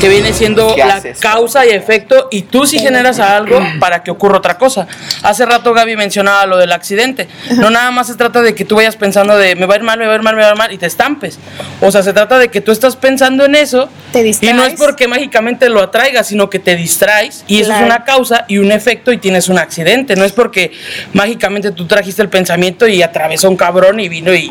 que 0.00 0.08
viene 0.08 0.32
siendo 0.32 0.74
¿Qué 0.74 0.84
la 0.84 0.94
haces? 0.94 1.20
causa 1.20 1.66
y 1.66 1.70
efecto 1.70 2.28
y 2.30 2.42
tú 2.42 2.66
sí 2.66 2.78
generas 2.78 3.18
algo 3.18 3.60
para 3.78 4.02
que 4.02 4.10
ocurra 4.10 4.38
otra 4.38 4.56
cosa. 4.56 4.86
Hace 5.22 5.44
rato 5.44 5.74
Gaby 5.74 5.96
mencionaba 5.96 6.46
lo 6.46 6.56
del 6.56 6.72
accidente. 6.72 7.28
No 7.56 7.70
nada 7.70 7.90
más 7.90 8.06
se 8.06 8.14
trata 8.14 8.40
de 8.40 8.54
que 8.54 8.64
tú 8.64 8.76
vayas 8.76 8.96
pensando 8.96 9.36
de 9.36 9.54
me 9.56 9.66
va 9.66 9.74
a 9.74 9.76
ir 9.76 9.82
mal, 9.82 9.98
me 9.98 10.06
va 10.06 10.12
a 10.12 10.16
ir 10.16 10.22
mal, 10.22 10.34
me 10.34 10.42
va 10.42 10.48
a 10.48 10.52
ir 10.52 10.56
mal 10.56 10.72
y 10.72 10.78
te 10.78 10.86
estampes. 10.86 11.38
O 11.80 11.92
sea, 11.92 12.02
se 12.02 12.12
trata 12.12 12.38
de 12.38 12.48
que 12.48 12.60
tú 12.60 12.72
estás 12.72 12.96
pensando 12.96 13.44
en 13.44 13.54
eso 13.54 13.88
Te 14.12 14.26
y 14.26 14.52
no 14.54 14.64
es 14.64 14.74
porque 14.74 15.06
mágicamente 15.06 15.68
lo 15.68 15.82
atraigas, 15.82 16.28
sino 16.28 16.48
que 16.48 16.58
te 16.58 16.76
distraes 16.76 17.44
y 17.46 17.60
eso 17.60 17.72
es 17.72 17.82
una 17.82 18.04
causa 18.04 18.46
y 18.48 18.58
un 18.58 18.72
efecto 18.72 19.12
y 19.12 19.18
tienes 19.18 19.48
un 19.48 19.58
accidente. 19.58 20.16
No 20.16 20.24
es 20.24 20.32
porque 20.32 20.72
mágicamente 21.12 21.72
tú 21.72 21.86
trajiste 21.86 22.22
el 22.22 22.30
pensamiento 22.30 22.88
y 22.88 23.02
atravesó 23.02 23.50
un 23.50 23.56
cabrón 23.56 24.00
y 24.00 24.08
vino 24.08 24.32
y 24.34 24.50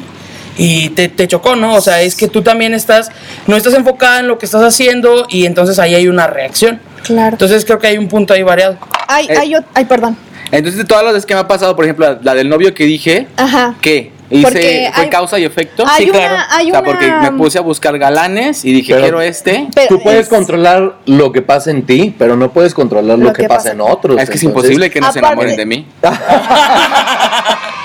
y 0.60 0.90
te, 0.90 1.08
te 1.08 1.28
chocó, 1.28 1.56
¿no? 1.56 1.74
O 1.74 1.82
sea, 1.82 2.02
es 2.02 2.16
que 2.16 2.28
tú 2.28 2.42
también 2.44 2.74
estás, 2.76 3.10
no 3.48 3.56
estás 3.56 3.74
enfocada 3.74 4.20
en 4.20 4.28
lo 4.28 4.38
que 4.38 4.46
estás 4.46 4.62
haciendo 4.62 5.26
y 5.30 5.46
entonces 5.46 5.80
ahí 5.80 5.96
hay 5.96 6.08
una 6.08 6.28
reacción. 6.28 6.80
Claro. 7.04 7.32
Entonces 7.34 7.66
creo 7.66 7.80
que 7.80 7.88
hay 7.88 7.98
un 7.98 8.08
punto 8.10 8.34
ahí 8.34 8.44
variado. 8.44 8.78
Ay, 9.08 9.26
Eh. 9.30 9.36
ay, 9.40 9.54
ay, 9.74 9.86
perdón. 9.86 10.16
Entonces, 10.52 10.78
de 10.80 10.84
todas 10.86 11.04
las 11.04 11.14
veces 11.14 11.26
que 11.28 11.34
me 11.36 11.42
ha 11.42 11.48
pasado, 11.48 11.76
por 11.76 11.86
ejemplo, 11.86 12.08
la, 12.08 12.20
la 12.22 12.34
del 12.34 12.50
novio 12.50 12.74
que 12.74 12.84
dije, 12.86 13.28
Ajá. 13.38 13.76
¿qué? 13.82 14.12
Hice, 14.32 14.44
Porque 14.44 14.90
¿Fue 14.94 15.04
hay- 15.04 15.10
causa 15.10 15.40
y 15.40 15.44
efecto? 15.46 15.84
Hay 15.88 16.04
Sí, 16.06 16.10
una, 16.12 16.20
claro. 16.20 16.36
hay 16.52 16.68
o 16.68 16.72
sea, 16.72 16.80
una- 16.82 16.90
porque 16.92 17.12
me 17.12 17.32
puse 17.32 17.58
a 17.58 17.62
buscar 17.62 17.98
galanes 17.98 18.64
y 18.66 18.74
dije, 18.74 18.94
Pero- 18.94 19.04
quiero 19.04 19.22
este. 19.22 19.68
pero 19.74 19.88
Tú 19.88 20.02
puedes 20.04 20.22
es- 20.24 20.30
controlar 20.30 20.96
lo 21.06 21.32
que 21.32 21.42
pasa 21.42 21.72
en 21.72 21.84
ti, 21.86 22.14
pero 22.18 22.36
no 22.36 22.52
puedes 22.52 22.74
controlar 22.76 23.18
lo, 23.20 23.32
que, 23.34 23.44
pasa 23.48 23.72
en 23.72 23.82
otros. 23.82 24.20
Es 24.22 24.30
que 24.30 24.38
es 24.38 24.44
imposible 24.44 24.90
que 24.92 25.00
no 25.02 25.12
se 25.12 25.20
enamoren 25.20 25.56
de 25.56 25.66
mí. 25.66 25.88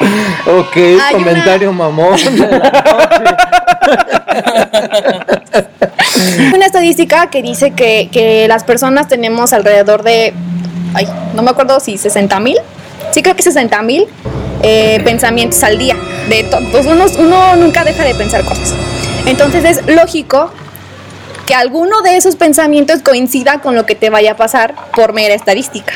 Ok, 0.46 0.76
Hay 0.76 1.14
comentario 1.14 1.72
mamón. 1.72 2.18
una 6.54 6.66
estadística 6.66 7.28
que 7.28 7.42
dice 7.42 7.72
que, 7.72 8.08
que 8.12 8.46
las 8.48 8.64
personas 8.64 9.08
tenemos 9.08 9.52
alrededor 9.52 10.02
de, 10.02 10.32
ay, 10.94 11.08
no 11.34 11.42
me 11.42 11.50
acuerdo 11.50 11.80
si 11.80 11.98
60 11.98 12.38
mil, 12.40 12.56
sí 13.12 13.22
creo 13.22 13.34
que 13.34 13.42
60 13.42 13.82
mil 13.82 14.06
eh, 14.62 15.00
pensamientos 15.04 15.62
al 15.62 15.78
día. 15.78 15.96
De 16.28 16.48
pues 16.72 16.86
uno, 16.86 17.04
uno 17.18 17.56
nunca 17.56 17.84
deja 17.84 18.04
de 18.04 18.14
pensar 18.14 18.44
cosas. 18.44 18.74
Entonces 19.26 19.64
es 19.64 19.94
lógico 19.94 20.50
que 21.46 21.54
alguno 21.54 22.00
de 22.02 22.16
esos 22.16 22.36
pensamientos 22.36 23.02
coincida 23.02 23.60
con 23.60 23.74
lo 23.74 23.84
que 23.84 23.94
te 23.94 24.10
vaya 24.10 24.32
a 24.32 24.36
pasar 24.36 24.74
por 24.96 25.12
mera 25.12 25.34
estadística. 25.34 25.92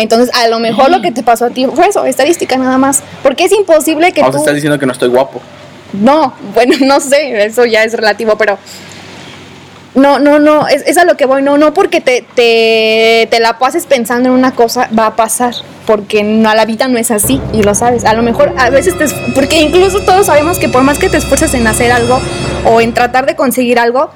Entonces, 0.00 0.30
a 0.34 0.48
lo 0.48 0.58
mejor 0.58 0.90
lo 0.90 1.02
que 1.02 1.12
te 1.12 1.22
pasó 1.22 1.44
a 1.46 1.50
ti 1.50 1.66
fue 1.66 1.86
eso, 1.88 2.04
estadística 2.06 2.56
nada 2.56 2.78
más. 2.78 3.02
Porque 3.22 3.44
es 3.44 3.52
imposible 3.52 4.12
que 4.12 4.20
sea, 4.22 4.30
tú... 4.30 4.38
estás 4.38 4.54
diciendo 4.54 4.78
que 4.78 4.86
no 4.86 4.92
estoy 4.92 5.08
guapo. 5.08 5.40
No, 5.92 6.32
bueno, 6.54 6.74
no 6.80 7.00
sé, 7.00 7.44
eso 7.44 7.64
ya 7.66 7.84
es 7.84 7.92
relativo, 7.92 8.36
pero 8.38 8.58
no, 9.94 10.20
no, 10.20 10.38
no, 10.38 10.68
es, 10.68 10.82
es 10.86 10.96
a 10.98 11.04
lo 11.04 11.16
que 11.16 11.26
voy, 11.26 11.42
no, 11.42 11.58
no 11.58 11.74
porque 11.74 12.00
te, 12.00 12.24
te, 12.36 13.26
te 13.28 13.40
la 13.40 13.58
pases 13.58 13.86
pensando 13.86 14.28
en 14.28 14.34
una 14.36 14.52
cosa, 14.54 14.88
va 14.96 15.06
a 15.06 15.16
pasar, 15.16 15.52
porque 15.84 16.22
no, 16.22 16.54
la 16.54 16.64
vida 16.64 16.86
no 16.86 16.96
es 16.96 17.10
así, 17.10 17.40
y 17.52 17.64
lo 17.64 17.74
sabes, 17.74 18.04
a 18.04 18.14
lo 18.14 18.22
mejor 18.22 18.54
a 18.56 18.70
veces 18.70 18.96
te, 18.96 19.04
es- 19.04 19.14
porque 19.34 19.60
incluso 19.60 19.98
todos 20.00 20.26
sabemos 20.26 20.60
que 20.60 20.68
por 20.68 20.82
más 20.84 20.98
que 20.98 21.08
te 21.08 21.16
esfuerces 21.16 21.52
en 21.54 21.66
hacer 21.66 21.90
algo 21.90 22.20
o 22.66 22.80
en 22.80 22.94
tratar 22.94 23.26
de 23.26 23.34
conseguir 23.34 23.80
algo, 23.80 24.10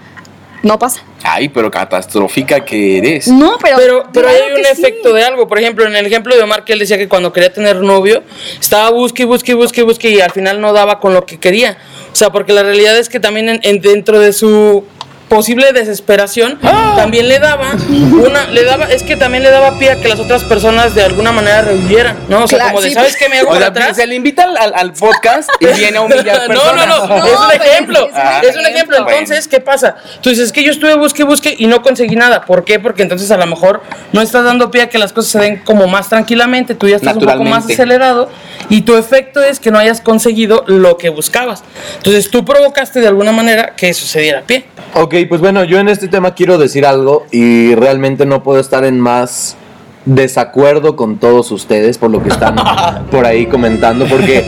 no 0.64 0.78
pasa. 0.78 1.02
Ay, 1.23 1.49
pero 1.49 1.71
catastrófica 1.71 2.64
que 2.64 2.99
eres. 2.99 3.28
No, 3.28 3.56
pero... 3.62 3.76
Pero, 3.76 4.02
pero 4.12 4.28
claro 4.28 4.44
hay 4.47 4.52
un 4.61 4.64
sí. 4.64 4.71
efecto 4.73 5.12
de 5.12 5.23
algo. 5.25 5.47
Por 5.47 5.59
ejemplo, 5.59 5.87
en 5.87 5.94
el 5.97 6.06
ejemplo 6.06 6.35
de 6.37 6.42
Omar, 6.42 6.64
que 6.64 6.73
él 6.73 6.78
decía 6.80 6.99
que 6.99 7.09
cuando 7.09 7.33
quería 7.33 7.52
tener 7.52 7.76
novio, 7.76 8.23
estaba 8.61 8.90
busque, 8.90 9.25
busque, 9.25 9.54
busque, 9.54 9.83
busque 9.83 10.11
y 10.11 10.21
al 10.21 10.30
final 10.33 10.61
no 10.61 10.73
daba 10.73 10.99
con 11.00 11.14
lo 11.14 11.25
que 11.26 11.38
quería. 11.38 11.78
O 12.12 12.16
sea, 12.16 12.30
porque 12.30 12.52
la 12.52 12.62
realidad 12.62 12.99
es 12.99 13.09
que 13.09 13.21
también 13.21 13.49
en- 13.49 13.61
en- 13.62 13.80
dentro 13.80 14.18
de 14.18 14.33
su 14.33 14.85
posible 15.28 15.73
desesperación 15.73 16.59
también 16.97 17.28
le 17.28 17.38
daba 17.38 17.73
una 17.90 18.47
le 18.49 18.62
daba 18.64 18.85
es 18.87 19.02
que 19.02 19.16
también 19.16 19.43
le 19.43 19.50
daba 19.50 19.78
pie 19.78 19.90
a 19.93 19.97
que 20.00 20.09
las 20.09 20.21
otras 20.21 20.45
personas 20.45 20.95
de 20.95 21.02
alguna 21.02 21.33
manera 21.33 21.62
rehuyeran 21.62 22.16
no 22.28 22.45
o 22.45 22.49
sea 22.49 22.59
Claro, 22.59 22.71
como 22.73 22.83
de 22.83 22.88
sí, 22.88 22.95
sabes 22.95 23.16
qué 23.16 23.28
me 23.28 23.38
hago 23.38 23.49
O 23.49 23.52
para 23.52 23.61
sea, 23.61 23.69
atrás 23.71 23.97
se 23.97 24.07
le 24.07 24.14
invita 24.14 24.45
al, 24.45 24.73
al- 24.75 24.93
podcast 24.93 25.50
y 25.61 25.66
viene 25.66 25.99
a 25.99 26.02
humillar 26.02 26.43
no, 26.43 26.47
personas. 26.61 26.87
no, 26.88 27.07
no, 27.09 27.19
No, 27.19 27.26
es 27.26 27.38
un 27.40 27.50
ejemplo. 27.52 28.07
es 28.07 28.12
un 28.12 28.49
Es 28.50 28.57
un 28.57 28.66
ejemplo. 28.66 28.97
Entonces, 29.11 29.49
¿qué 29.49 29.61
pasa? 29.61 29.97
Tú 30.21 30.31
dices, 30.31 30.47
es 30.47 30.52
que 30.52 30.62
yo 30.62 30.71
estuve 30.71 30.95
busque, 30.95 31.25
busque 31.25 31.54
y 31.59 31.66
no 31.66 31.83
conseguí 31.83 32.14
nada. 32.16 32.45
¿Por 32.45 32.64
qué? 32.64 32.78
Porque 32.78 33.02
entonces 33.02 33.31
a 33.31 33.37
lo 33.37 33.47
mejor 33.47 33.83
no 34.12 34.21
estás 34.21 34.45
dando 34.45 34.71
pie 34.71 34.83
a 34.83 34.88
que 34.88 34.99
las 34.99 35.12
cosas 35.12 35.33
se 35.33 35.38
den 35.40 35.57
como 35.64 35.87
más 35.88 36.09
tranquilamente. 36.09 36.75
Tú 36.75 36.87
ya 36.88 36.97
estás 36.97 37.16
un 37.16 37.25
poco 37.25 37.45
más 37.45 37.64
acelerado 37.64 38.31
y 38.69 38.83
tu 38.83 38.97
efecto 38.97 39.43
es 39.43 39.59
que 39.59 39.71
no 39.71 39.78
hayas 39.78 40.00
conseguido 40.00 40.64
lo 40.69 40.97
que 40.97 41.09
buscabas. 41.09 41.64
Entonces, 41.97 42.31
tú 42.31 42.45
provocaste 42.45 43.00
de 43.00 43.09
alguna 43.09 43.33
manera 43.33 43.75
que 43.76 43.88
eso 43.88 44.07
se 44.07 44.21
diera 44.21 44.43
pie. 44.43 44.66
Ok, 44.95 45.14
pues 45.26 45.40
bueno, 45.40 45.64
yo 45.64 45.78
en 45.78 45.88
este 45.88 46.09
tema 46.09 46.35
quiero 46.35 46.59
decir 46.59 46.87
algo 46.87 47.26
y 47.31 47.75
realmente 47.75 48.26
no 48.26 48.43
puedo 48.43 48.61
estar 48.61 48.85
en 48.85 49.00
más 49.00 49.57
desacuerdo 50.07 50.97
con 50.97 51.19
todos 51.19 51.50
ustedes 51.50 51.99
por 51.99 52.11
lo 52.11 52.23
que 52.23 52.28
están 52.28 52.57
por 53.11 53.26
ahí 53.26 53.47
comentando, 53.47 54.07
porque 54.07 54.45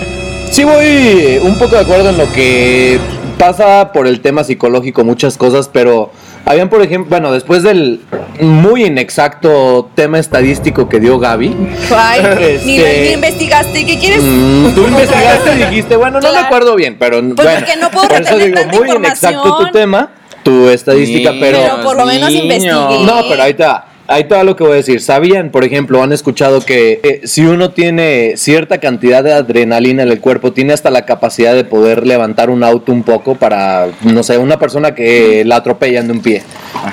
sí 0.50 0.64
voy 0.64 1.38
un 1.42 1.58
poco 1.58 1.76
de 1.76 1.82
acuerdo 1.82 2.10
en 2.10 2.18
lo 2.18 2.30
que 2.32 2.98
pasa 3.38 3.92
por 3.92 4.06
el 4.06 4.20
tema 4.20 4.44
psicológico, 4.44 5.04
muchas 5.04 5.36
cosas, 5.36 5.68
pero 5.72 6.10
habían, 6.44 6.68
por 6.68 6.80
ejemplo, 6.82 7.10
bueno, 7.10 7.32
después 7.32 7.62
del 7.62 8.00
muy 8.40 8.84
inexacto 8.84 9.90
tema 9.94 10.18
estadístico 10.18 10.88
que 10.88 11.00
dio 11.00 11.18
Gaby, 11.18 11.54
Ay, 11.94 12.20
ni, 12.64 12.76
Este- 12.78 13.02
ni 13.02 13.12
investigaste, 13.14 13.84
¿qué 13.84 13.98
quieres? 13.98 14.22
Mm, 14.22 14.74
tú 14.74 14.86
investigaste 14.86 15.54
y 15.54 15.64
dijiste, 15.64 15.96
bueno, 15.96 16.20
no 16.20 16.32
me 16.32 16.38
acuerdo 16.38 16.76
bien, 16.76 16.96
pero 16.98 17.20
Pues 17.20 17.34
bueno, 17.34 17.50
porque 17.60 17.76
no 17.76 17.90
puedo 17.90 18.08
por 18.08 18.20
eso 18.20 18.38
digo, 18.38 18.60
muy 18.72 18.90
inexacto 18.90 19.56
tu 19.58 19.70
tema, 19.72 20.10
tu 20.46 20.68
estadística, 20.68 21.32
Niños, 21.32 21.44
pero, 21.44 21.58
Pero 21.58 21.82
por 21.82 21.96
lo 21.96 22.06
menos 22.06 22.30
investigué. 22.30 22.70
no, 22.70 23.22
pero 23.28 23.42
ahí 23.42 23.50
está. 23.50 23.86
Ahí 24.08 24.22
está 24.22 24.44
lo 24.44 24.54
que 24.54 24.62
voy 24.62 24.74
a 24.74 24.76
decir. 24.76 25.00
¿Sabían, 25.00 25.50
por 25.50 25.64
ejemplo, 25.64 26.00
han 26.00 26.12
escuchado 26.12 26.60
que 26.60 27.00
eh, 27.02 27.22
si 27.24 27.44
uno 27.44 27.70
tiene 27.70 28.34
cierta 28.36 28.78
cantidad 28.78 29.24
de 29.24 29.32
adrenalina 29.32 30.04
en 30.04 30.10
el 30.10 30.20
cuerpo, 30.20 30.52
tiene 30.52 30.72
hasta 30.72 30.90
la 30.90 31.04
capacidad 31.04 31.56
de 31.56 31.64
poder 31.64 32.06
levantar 32.06 32.48
un 32.48 32.62
auto 32.62 32.92
un 32.92 33.02
poco 33.02 33.34
para, 33.34 33.88
no 34.02 34.22
sé, 34.22 34.38
una 34.38 34.60
persona 34.60 34.94
que 34.94 35.44
la 35.44 35.56
atropellan 35.56 36.06
de 36.06 36.12
un 36.12 36.20
pie? 36.20 36.42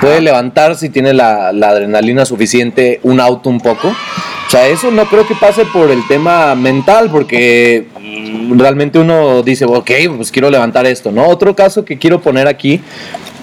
Puede 0.01 0.21
levantar 0.21 0.75
si 0.75 0.89
tiene 0.89 1.13
la, 1.13 1.51
la 1.51 1.69
adrenalina 1.69 2.25
suficiente 2.25 2.99
un 3.03 3.19
auto 3.19 3.47
un 3.47 3.59
poco. 3.59 3.89
O 3.89 4.49
sea, 4.49 4.67
eso 4.67 4.89
no 4.89 5.05
creo 5.05 5.27
que 5.27 5.35
pase 5.35 5.65
por 5.65 5.91
el 5.91 6.07
tema 6.07 6.55
mental, 6.55 7.09
porque 7.11 7.87
realmente 8.55 8.99
uno 8.99 9.41
dice, 9.41 9.65
ok, 9.65 9.91
pues 10.17 10.31
quiero 10.31 10.49
levantar 10.49 10.85
esto, 10.85 11.11
¿no? 11.11 11.27
Otro 11.27 11.55
caso 11.55 11.85
que 11.85 11.97
quiero 11.97 12.21
poner 12.21 12.47
aquí, 12.47 12.81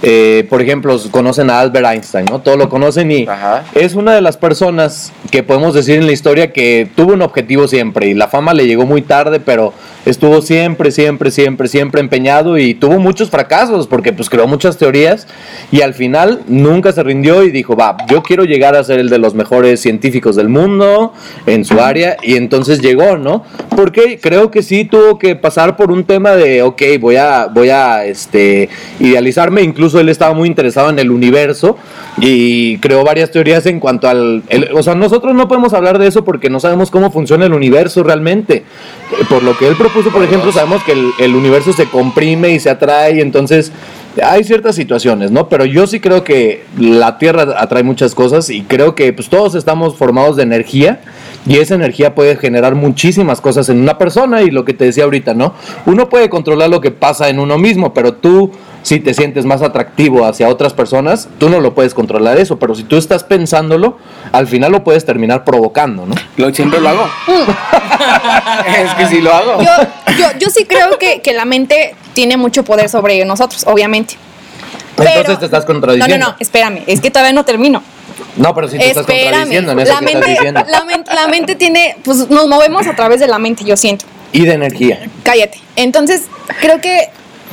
eh, 0.03 0.47
por 0.49 0.63
ejemplo, 0.63 0.99
conocen 1.11 1.51
a 1.51 1.61
Albert 1.61 1.87
Einstein, 1.87 2.27
¿no? 2.27 2.41
Todos 2.41 2.57
lo 2.57 2.69
conocen 2.69 3.11
y 3.11 3.27
Ajá. 3.27 3.65
es 3.75 3.95
una 3.95 4.15
de 4.15 4.21
las 4.21 4.37
personas 4.37 5.13
que 5.31 5.43
podemos 5.43 5.75
decir 5.75 5.99
en 5.99 6.07
la 6.07 6.13
historia 6.13 6.53
que 6.53 6.89
tuvo 6.97 7.13
un 7.13 7.23
objetivo 7.23 7.69
siempre 7.69 8.09
y 8.09 8.15
la 8.15 8.29
fama 8.29 8.55
le 8.55 8.67
llegó 8.67 8.87
muy 8.87 9.03
tarde, 9.03 9.41
pero 9.41 9.73
estuvo 10.07 10.43
siempre, 10.43 10.91
siempre, 10.91 11.31
siempre, 11.31 11.69
siempre 11.69 12.01
empeñado 12.01 12.59
y 12.59 12.75
tuvo 12.75 12.99
muchos 12.99 13.31
fracasos 13.31 13.87
porque 13.87 14.13
pues 14.13 14.31
creó 14.31 14.47
muchas 14.47 14.79
teorías 14.79 15.27
y 15.71 15.83
al 15.83 15.95
final 15.95 16.43
nunca 16.49 16.93
se 16.93 17.03
rindió 17.03 17.43
y 17.43 17.51
dijo, 17.51 17.77
va, 17.77 17.97
yo 18.09 18.23
quiero 18.23 18.45
llegar 18.45 18.77
a 18.77 18.85
ser 18.85 18.99
el 18.99 19.09
de 19.09 19.19
los 19.19 19.35
mejores 19.35 19.81
científicos 19.81 20.37
del 20.37 20.49
mundo 20.49 21.13
en 21.47 21.65
su 21.65 21.81
área 21.81 22.17
y 22.23 22.37
entonces 22.37 22.81
llegó, 22.81 23.17
¿no? 23.17 23.45
Porque 23.77 24.19
creo 24.21 24.51
que 24.51 24.63
sí 24.63 24.85
tuvo 24.85 25.19
que 25.19 25.37
pasar 25.37 25.77
por 25.77 25.91
un 25.91 26.05
tema 26.05 26.33
de, 26.33 26.63
ok, 26.63 26.83
voy 27.01 27.17
a, 27.17 27.47
voy 27.47 27.71
a, 27.71 28.05
este, 28.05 28.69
idealizarme, 28.99 29.63
incluso 29.63 30.01
él 30.01 30.09
estaba 30.09 30.35
muy 30.35 30.49
interesado 30.49 30.91
en 30.91 30.99
el 30.99 31.11
universo 31.11 31.77
y 32.19 32.79
creó 32.79 33.05
varias 33.05 33.31
teorías 33.31 33.67
en 33.67 33.81
cuanto 33.81 34.09
al, 34.09 34.43
o 34.75 34.83
sea, 34.83 34.95
nosotros 34.95 35.35
no 35.35 35.49
podemos 35.49 35.73
hablar 35.73 35.99
de 35.99 36.07
eso 36.07 36.25
porque 36.25 36.51
no 36.51 36.61
sabemos 36.61 36.91
cómo 36.91 37.11
funciona 37.11 37.47
el 37.47 37.53
universo 37.53 38.03
realmente. 38.03 38.65
Por 39.29 39.43
lo 39.43 39.57
que 39.57 39.67
él 39.67 39.77
propuso, 39.77 40.11
por 40.11 40.23
ejemplo, 40.23 40.53
sabemos 40.53 40.83
que 40.85 40.93
el, 40.93 41.11
el 41.19 41.35
universo 41.35 41.73
se 41.73 41.87
comprime 41.87 42.51
y 42.51 42.61
se 42.61 42.71
atrae, 42.71 43.21
entonces 43.21 43.73
hay 44.23 44.45
ciertas 44.45 44.75
situaciones, 44.75 45.31
¿no? 45.31 45.49
Pero 45.49 45.65
yo 45.65 45.87
sí 45.87 46.01
creo 46.01 46.25
que 46.25 46.65
la 46.79 47.19
Tierra 47.19 47.55
atrae 47.57 47.83
muchas 47.83 48.15
cosas 48.15 48.51
y 48.51 48.63
creo 48.63 48.95
que 48.95 49.13
pues 49.13 49.29
todos 49.29 49.55
estamos 49.55 49.97
formados 49.97 50.37
de 50.37 50.43
energía 50.43 51.01
y 51.47 51.59
esa 51.59 51.75
energía 51.75 52.15
puede 52.15 52.37
generar 52.37 52.75
muchísimas 52.75 53.41
cosas 53.41 53.69
en 53.69 53.81
una 53.81 53.99
persona 53.99 54.43
y 54.43 54.51
lo 54.51 54.65
que 54.65 54.75
te 54.75 54.85
decía 54.85 55.05
ahorita, 55.05 55.35
¿no? 55.35 55.55
Uno 55.87 56.09
puede 56.09 56.29
controlar 56.29 56.71
lo 56.71 56.81
que 56.81 56.91
pasa 56.91 57.29
en 57.29 57.39
uno 57.39 57.57
mismo, 57.57 57.95
pero 57.95 58.15
tú 58.15 58.51
si 58.83 58.99
te 59.01 59.13
sientes 59.15 59.45
más 59.45 59.63
atractivo 59.63 60.25
hacia 60.25 60.49
otras 60.49 60.73
personas, 60.73 61.29
tú 61.39 61.49
no 61.51 61.61
lo 61.61 61.75
puedes 61.75 61.95
controlar 61.95 62.39
eso, 62.39 62.59
pero 62.59 62.75
si 62.75 62.83
tú 62.85 62.97
estás 62.97 63.25
pensándolo, 63.25 63.99
al 64.33 64.47
final 64.47 64.73
lo 64.73 64.83
puedes 64.85 65.05
terminar 65.05 65.45
provocando, 65.45 66.07
¿no? 66.07 66.15
Lo, 66.37 66.53
siempre 66.55 66.81
lo 66.81 66.89
hago. 66.89 67.07
es 68.67 68.95
que 68.95 69.07
sí 69.07 69.21
lo 69.21 69.33
hago. 69.33 69.63
Yo, 69.63 69.71
yo, 70.19 70.27
yo 70.39 70.51
sí 70.51 70.65
creo 70.65 70.99
que, 70.99 71.21
que 71.21 71.33
la 71.33 71.45
mente 71.45 71.95
tiene 72.15 72.37
mucho 72.37 72.65
poder 72.65 72.89
sobre 72.89 73.25
nosotros, 73.25 73.65
obviamente. 73.67 74.17
Entonces 74.97 75.39
te 75.39 75.45
estás 75.47 75.65
contradiciendo. 75.65 76.19
No, 76.19 76.25
no, 76.27 76.31
no, 76.33 76.37
espérame, 76.41 76.83
es 76.87 77.01
que 77.01 77.11
todavía 77.11 77.33
no 77.33 77.45
termino. 77.45 77.83
No, 78.37 78.55
pero 78.55 78.69
si 78.69 78.79
te 78.79 78.89
estás 78.89 79.07
contradiciendo 79.07 79.73
en 79.73 79.81
eso 79.81 79.93
La 79.93 79.99
que 80.01 80.05
estás 80.07 80.15
mente, 80.21 80.31
diciendo. 80.31 80.65
la, 80.69 80.85
men- 80.85 81.05
la 81.15 81.27
mente 81.29 81.55
tiene, 81.55 81.97
pues 82.05 82.29
nos 82.29 82.47
movemos 82.49 82.87
a 82.87 82.95
través 82.95 83.21
de 83.21 83.27
la 83.27 83.39
mente, 83.39 83.65
yo 83.65 83.77
siento. 83.77 84.05
Y 84.33 84.45
de 84.45 84.53
energía. 84.53 85.01
Cállate. 85.25 85.61
Entonces, 85.77 86.25
creo 86.61 86.81
que. 86.81 87.09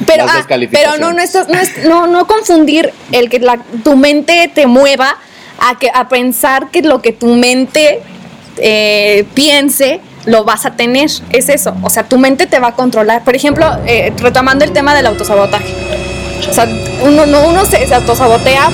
Pero, 0.05 0.25
ah, 0.29 0.43
pero 0.71 0.97
no, 0.99 1.13
no, 1.13 1.21
estás- 1.21 1.47
no, 1.49 1.59
es- 1.59 1.85
no, 1.85 2.07
no 2.07 2.27
confundir 2.27 2.93
el 3.11 3.29
que 3.29 3.39
la, 3.39 3.59
tu 3.83 3.95
mente 3.95 4.49
te 4.53 4.67
mueva 4.67 5.17
a, 5.59 5.79
que, 5.79 5.89
a 5.93 6.07
pensar 6.07 6.69
que 6.69 6.81
lo 6.83 7.01
que 7.01 7.11
tu 7.13 7.27
mente 7.35 8.01
eh, 8.57 9.25
piense 9.33 9.99
lo 10.25 10.43
vas 10.43 10.65
a 10.65 10.71
tener. 10.75 11.09
Es 11.31 11.49
eso. 11.49 11.75
O 11.83 11.89
sea, 11.89 12.03
tu 12.03 12.17
mente 12.19 12.45
te 12.47 12.59
va 12.59 12.67
a 12.69 12.71
controlar. 12.75 13.23
Por 13.23 13.35
ejemplo, 13.35 13.65
eh, 13.85 14.13
retomando 14.17 14.65
el 14.65 14.71
tema 14.71 14.93
del 14.93 15.05
autosabotaje. 15.07 15.73
O 16.49 16.53
sea, 16.53 16.67
uno, 17.03 17.25
no, 17.25 17.47
uno 17.47 17.65
se, 17.65 17.85
se 17.87 17.95
autosabotea 17.95 18.69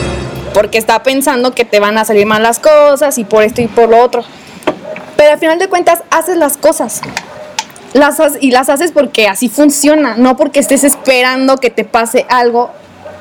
porque 0.53 0.77
está 0.77 1.01
pensando 1.03 1.53
que 1.55 1.63
te 1.65 1.79
van 1.79 1.97
a 1.97 2.05
salir 2.05 2.25
mal 2.25 2.43
las 2.43 2.59
cosas 2.59 3.17
y 3.17 3.23
por 3.23 3.43
esto 3.43 3.61
y 3.61 3.67
por 3.67 3.89
lo 3.89 4.01
otro. 4.03 4.23
Pero 5.15 5.31
al 5.31 5.39
final 5.39 5.57
de 5.59 5.67
cuentas, 5.69 5.99
haces 6.09 6.37
las 6.37 6.57
cosas. 6.57 7.01
Las 7.93 8.17
y 8.41 8.51
las 8.51 8.69
haces 8.69 8.91
porque 8.91 9.27
así 9.27 9.49
funciona, 9.49 10.15
no 10.17 10.35
porque 10.35 10.59
estés 10.59 10.83
esperando 10.83 11.57
que 11.57 11.69
te 11.69 11.83
pase 11.85 12.25
algo 12.29 12.71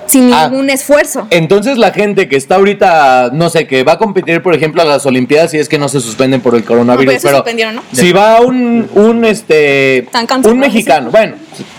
sin 0.07 0.33
Ah. 0.33 0.49
ningún 0.49 0.69
esfuerzo. 0.69 1.27
Entonces 1.31 1.79
la 1.79 1.93
gente 1.93 2.29
que 2.29 2.37
está 2.37 2.57
ahorita, 2.57 3.31
no 3.33 3.49
sé, 3.51 3.67
que 3.67 3.85
va 3.85 3.93
a 3.93 3.99
competir, 3.99 4.43
por 4.43 4.55
ejemplo, 4.55 4.83
a 4.83 4.85
las 4.85 5.07
Olimpiadas, 5.07 5.55
y 5.55 5.59
es 5.59 5.69
que 5.69 5.79
no 5.79 5.89
se 5.89 6.01
suspenden 6.01 6.41
por 6.41 6.55
el 6.57 6.65
coronavirus, 6.65 7.05
No, 7.05 7.09
pero 7.11 7.21
se 7.21 7.27
pero 7.29 7.37
suspendieron, 7.39 7.75
¿no? 7.77 7.83
si 7.93 8.13
va 8.13 8.41
un, 8.41 8.89
un 8.95 9.25
este, 9.25 10.09
un 10.45 10.59
mexicano, 10.59 11.11
bueno, 11.11 11.37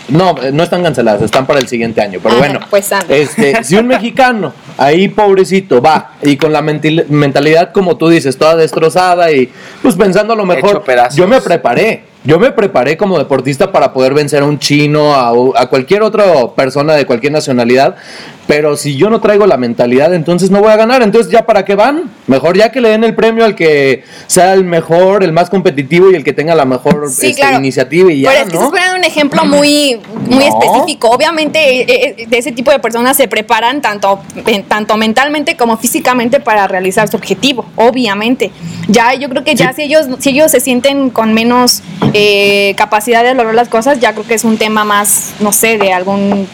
no, 0.08 0.36
no 0.54 0.64
están 0.64 0.84
canceladas, 0.84 1.22
están 1.22 1.46
para 1.46 1.60
el 1.60 1.68
siguiente 1.68 2.00
año, 2.02 2.20
pero 2.24 2.36
Ah, 2.36 2.40
bueno, 2.40 2.60
pues, 2.70 2.90
este, 3.10 3.64
si 3.64 3.76
un 3.76 3.88
mexicano 3.88 4.54
ahí 4.78 5.10
pobrecito 5.10 5.82
va 5.82 6.14
y 6.22 6.38
con 6.38 6.54
la 6.54 6.62
mentil- 6.62 7.06
mentalidad 7.10 7.72
como 7.74 7.98
tú 7.98 8.08
dices, 8.08 8.38
toda 8.38 8.56
destrozada 8.56 9.32
y 9.32 9.52
pues 9.82 9.96
pensando 9.96 10.34
a 10.34 10.36
lo 10.38 10.46
mejor, 10.46 10.84
yo 11.16 11.28
me 11.28 11.42
preparé. 11.42 12.13
Yo 12.26 12.40
me 12.40 12.52
preparé 12.52 12.96
como 12.96 13.18
deportista 13.18 13.74
para 13.74 13.92
poder 13.92 14.14
vencer 14.14 14.44
a 14.44 14.46
un 14.46 14.58
chino, 14.58 15.14
a, 15.14 15.68
cualquier 15.68 16.04
otra 16.04 16.24
persona 16.56 16.94
de 16.94 17.06
cualquier 17.06 17.34
nacionalidad, 17.34 17.98
pero 18.48 18.76
si 18.76 18.96
yo 18.98 19.10
no 19.10 19.22
traigo 19.22 19.48
la 19.48 19.58
mentalidad, 19.58 20.14
entonces 20.14 20.52
no 20.52 20.60
voy 20.62 20.72
a 20.72 20.76
ganar. 20.76 21.02
Entonces, 21.02 21.32
¿ya 21.32 21.46
para 21.46 21.64
qué 21.64 21.76
van? 21.76 22.12
Mejor 22.28 22.58
ya 22.58 22.72
que 22.72 22.82
le 22.82 22.90
den 22.90 23.04
el 23.04 23.16
premio 23.16 23.46
al 23.46 23.56
que 23.56 24.04
sea 24.28 24.54
el 24.54 24.64
mejor, 24.66 25.24
el 25.24 25.32
más 25.32 25.50
competitivo 25.50 26.12
y 26.12 26.16
el 26.16 26.24
que 26.24 26.34
tenga 26.34 26.54
la 26.54 26.66
mejor 26.66 27.10
Sí, 27.10 27.28
este, 27.28 27.42
claro. 27.42 27.58
iniciativa 27.58 28.12
y 28.12 28.22
ya, 28.22 28.30
Pero 28.32 28.44
es 28.44 28.50
que 28.52 28.58
¿no? 28.60 28.66
estás 28.76 28.96
un 28.98 29.04
ejemplo 29.06 29.46
muy, 29.46 29.98
muy 30.30 30.46
No. 30.50 30.60
específico. 30.60 31.10
Obviamente, 31.10 31.60
eh, 31.82 32.16
eh, 32.20 32.28
de 32.28 32.38
ese 32.38 32.52
tipo 32.52 32.72
de 32.72 32.80
personas 32.80 33.16
se 33.16 33.28
preparan 33.28 33.82
tanto, 33.82 34.20
en- 34.46 34.64
tanto 34.64 34.98
mentalmente 34.98 35.56
como 35.56 35.78
físicamente 35.78 36.40
para 36.40 36.68
realizar 36.68 37.08
su 37.08 37.16
objetivo. 37.18 37.66
Obviamente. 37.78 38.52
Ya, 38.90 39.14
yo 39.14 39.30
creo 39.30 39.44
que 39.46 39.56
ya 39.56 39.72
si 39.74 39.84
ellos, 39.84 40.08
si 40.20 40.32
ellos 40.32 40.52
se 40.52 40.60
sienten 40.60 41.10
con 41.10 41.34
menos 41.34 41.82
eh, 42.14 42.74
capacidad 42.78 43.24
de 43.24 43.34
lograr 43.34 43.56
las 43.56 43.70
cosas, 43.70 44.00
ya 44.00 44.12
creo 44.14 44.26
que 44.28 44.34
es 44.34 44.44
un 44.44 44.58
tema 44.58 44.84
más, 44.84 45.34
no 45.40 45.52
sé, 45.54 45.78
de 45.78 45.94
algún, 45.94 46.48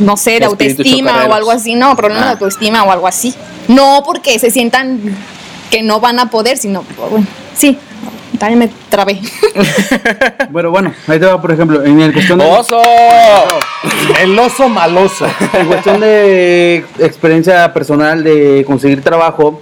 no 0.00 0.16
sé, 0.16 0.38
de 0.40 0.46
autoestima 0.46 1.26
o 1.28 1.32
algo 1.34 1.50
así. 1.52 1.74
No, 1.76 1.94
problema 1.96 2.22
de 2.22 2.28
Ah. 2.28 2.32
autoestima 2.32 2.82
o 2.84 2.90
algo 2.90 3.06
así. 3.06 3.34
No 3.68 4.02
porque 4.04 4.38
se 4.38 4.50
sientan 4.50 5.00
que 5.70 5.82
no 5.82 6.00
van 6.00 6.18
a 6.18 6.30
poder, 6.30 6.58
sino, 6.58 6.84
bueno, 7.10 7.26
sí. 7.54 7.78
También 8.38 8.58
me 8.58 8.70
trabé. 8.88 9.20
Pero 10.52 10.70
bueno, 10.70 10.94
ahí 11.06 11.20
te 11.20 11.26
va, 11.26 11.40
por 11.40 11.52
ejemplo, 11.52 11.84
en 11.84 12.00
el 12.00 12.12
cuestión 12.12 12.38
de, 12.38 12.46
¡Oso! 12.46 12.80
El 14.20 14.38
oso 14.38 14.68
maloso. 14.68 15.26
en 15.52 15.66
cuestión 15.66 16.00
de 16.00 16.84
experiencia 16.98 17.72
personal 17.74 18.24
de 18.24 18.64
conseguir 18.66 19.02
trabajo, 19.02 19.60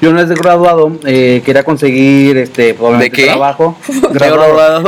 yo 0.00 0.10
una 0.10 0.20
vez 0.20 0.28
de 0.28 0.34
graduado 0.36 0.92
eh, 1.04 1.42
quería 1.44 1.64
conseguir 1.64 2.36
este 2.36 2.72
¿De 2.72 3.10
qué? 3.10 3.26
trabajo. 3.26 3.76
Graduado. 4.12 4.82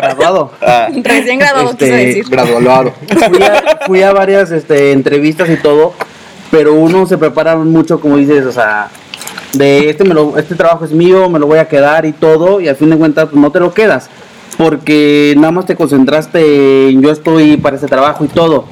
graduado. 0.00 0.50
Ah, 0.60 0.88
Recién 1.02 1.38
graduado, 1.38 1.70
Este, 1.70 1.84
quiso 1.84 1.96
decir. 1.96 2.24
Graduado. 2.28 2.92
Fui 3.28 3.42
a, 3.42 3.78
fui 3.86 4.02
a 4.02 4.12
varias 4.12 4.50
este, 4.50 4.92
entrevistas 4.92 5.48
y 5.48 5.56
todo, 5.56 5.92
pero 6.50 6.74
uno 6.74 7.06
se 7.06 7.18
prepara 7.18 7.56
mucho, 7.56 8.00
como 8.00 8.16
dices, 8.16 8.44
o 8.46 8.52
sea, 8.52 8.88
de 9.52 9.90
este, 9.90 10.04
me 10.04 10.14
lo, 10.14 10.36
este 10.38 10.54
trabajo 10.54 10.84
es 10.84 10.92
mío, 10.92 11.28
me 11.28 11.38
lo 11.38 11.46
voy 11.46 11.58
a 11.58 11.68
quedar 11.68 12.04
y 12.06 12.12
todo, 12.12 12.60
y 12.60 12.68
al 12.68 12.76
fin 12.76 12.90
de 12.90 12.96
cuentas 12.96 13.28
pues, 13.30 13.40
no 13.40 13.50
te 13.50 13.60
lo 13.60 13.72
quedas, 13.72 14.10
porque 14.58 15.34
nada 15.36 15.52
más 15.52 15.66
te 15.66 15.76
concentraste 15.76 16.88
en 16.90 17.02
yo 17.02 17.10
estoy 17.10 17.56
para 17.56 17.76
este 17.76 17.88
trabajo 17.88 18.24
y 18.24 18.28
todo. 18.28 18.64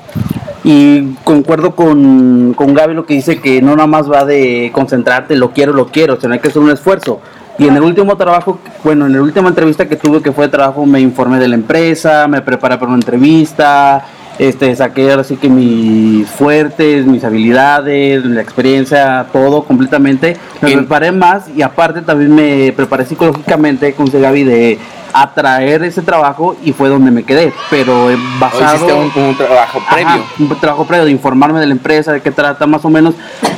Y 0.65 1.13
concuerdo 1.25 1.77
con, 1.77 2.55
con 2.55 2.73
Gaby 2.73 2.95
lo 2.95 3.05
que 3.05 3.15
dice 3.15 3.39
que 3.39 3.61
no 3.61 3.77
nada 3.77 3.87
más 3.87 4.11
va 4.11 4.25
de 4.25 4.71
concentrarte, 4.73 5.37
lo 5.37 5.51
quiero, 5.51 5.75
lo 5.75 5.89
quiero, 5.89 6.19
sino 6.19 6.33
hay 6.33 6.41
que 6.41 6.49
hacer 6.49 6.63
un 6.63 6.71
esfuerzo. 6.71 7.21
Y 7.59 7.69
en 7.69 7.77
el 7.77 7.83
último 7.83 8.17
trabajo, 8.17 8.59
bueno, 8.83 9.07
en 9.07 9.13
la 9.13 9.23
última 9.23 9.49
entrevista 9.49 9.87
que 9.87 9.97
tuve 9.97 10.23
que 10.23 10.33
fue 10.33 10.47
de 10.47 10.53
trabajo, 10.53 10.87
me 10.87 11.01
informé 11.01 11.39
de 11.39 11.49
la 11.49 11.55
empresa, 11.55 12.27
me 12.27 12.41
preparé 12.41 12.79
para 12.79 12.89
una 12.89 12.97
entrevista, 12.97 14.05
este, 14.39 14.75
saqué 14.75 15.11
ahora 15.11 15.23
sí 15.23 15.37
que 15.37 15.49
mis 15.49 16.29
fuertes, 16.29 17.07
mis 17.07 17.23
habilidades, 17.23 18.25
la 18.25 18.41
experiencia, 18.41 19.27
todo 19.33 19.65
completamente. 19.65 20.37
Me 20.63 20.73
preparé 20.73 21.13
más 21.13 21.49
y 21.55 21.63
aparte 21.63 22.03
también 22.03 22.35
me 22.35 22.73
preparé 22.73 23.05
psicológicamente 23.05 23.93
con 23.93 24.07
Gaby 24.07 24.45
de 24.45 24.79
atraer 25.17 25.85
ese 25.85 26.03
trabajo 26.03 26.57
y 26.65 26.73
fue 26.73 26.89
donde 26.89 27.11
me 27.13 27.23
quedé, 27.23 27.53
pero 27.71 28.09
basado 28.41 28.99
un, 28.99 29.13
un 29.15 29.37
trabajo 29.37 29.81
previo. 29.89 30.07
Ajá, 30.09 30.21
un 30.41 30.49
trabajo 30.61 30.85
previo 30.87 31.05
de 31.07 31.13
informarme 31.13 31.61
de 31.61 31.67
la 31.67 31.73
empresa, 31.73 32.13
de 32.13 32.21
qué 32.21 32.33
trata, 32.33 32.67
más 32.67 32.85
o 32.85 32.91
menos 32.91 33.15